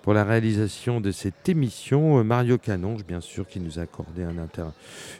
pour 0.02 0.14
la 0.14 0.24
réalisation 0.24 1.00
de 1.00 1.10
cette 1.10 1.48
émission. 1.48 2.18
Euh, 2.18 2.22
Mario 2.22 2.58
Canonge, 2.58 3.04
bien 3.04 3.20
sûr, 3.20 3.46
qui 3.46 3.60
nous 3.60 3.78
a 3.78 3.82
accordé 3.82 4.24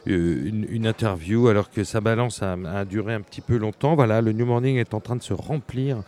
une, 0.05 0.85
interview 0.85 1.47
alors 1.47 1.69
que 1.69 1.83
sa 1.83 2.01
balance 2.01 2.41
a 2.41 2.85
duré 2.85 3.13
un 3.13 3.21
petit 3.21 3.41
peu 3.41 3.57
longtemps. 3.57 3.95
Voilà, 3.95 4.21
le 4.21 4.31
New 4.31 4.45
Morning 4.45 4.77
est 4.77 4.93
en 4.93 4.99
train 4.99 5.15
de 5.15 5.23
se 5.23 5.33
remplir. 5.33 6.03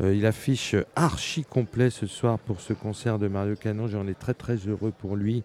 Euh, 0.00 0.14
il 0.14 0.24
affiche 0.26 0.76
archi 0.94 1.42
complet 1.44 1.90
ce 1.90 2.06
soir 2.06 2.38
pour 2.38 2.60
ce 2.60 2.72
concert 2.72 3.18
de 3.18 3.26
Mario 3.26 3.56
Canonge. 3.56 3.90
J'en 3.90 4.06
ai 4.06 4.14
très 4.14 4.32
très 4.34 4.54
heureux 4.56 4.92
pour 4.96 5.16
lui. 5.16 5.42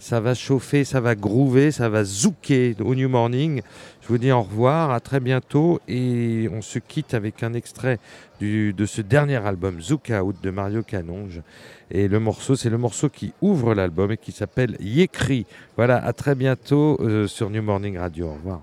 Ça 0.00 0.18
va 0.20 0.34
chauffer, 0.34 0.82
ça 0.84 1.00
va 1.00 1.14
groover, 1.14 1.70
ça 1.70 1.88
va 1.88 2.02
zouker 2.02 2.74
au 2.80 2.96
New 2.96 3.08
Morning. 3.08 3.62
Je 4.00 4.08
vous 4.08 4.18
dis 4.18 4.32
au 4.32 4.42
revoir, 4.42 4.90
à 4.90 4.98
très 4.98 5.20
bientôt 5.20 5.80
et 5.86 6.48
on 6.52 6.62
se 6.62 6.80
quitte 6.80 7.14
avec 7.14 7.44
un 7.44 7.52
extrait 7.54 8.00
du- 8.40 8.72
de 8.72 8.86
ce 8.86 9.02
dernier 9.02 9.36
album 9.36 9.80
Zouk 9.80 10.10
Out 10.10 10.36
de 10.42 10.50
Mario 10.50 10.82
Canonge. 10.82 11.40
Et 11.92 12.08
le 12.08 12.18
morceau, 12.18 12.56
c'est 12.56 12.70
le 12.70 12.78
morceau 12.78 13.08
qui 13.08 13.32
ouvre 13.40 13.72
l'album 13.74 14.10
et 14.10 14.16
qui 14.16 14.32
s'appelle 14.32 14.76
Yécri. 14.80 15.46
Voilà, 15.76 16.04
à 16.04 16.12
très 16.12 16.34
bientôt 16.34 16.96
euh, 17.00 17.28
sur 17.28 17.50
New 17.50 17.62
Morning 17.62 17.98
Radio. 17.98 18.30
Au 18.30 18.32
revoir. 18.34 18.62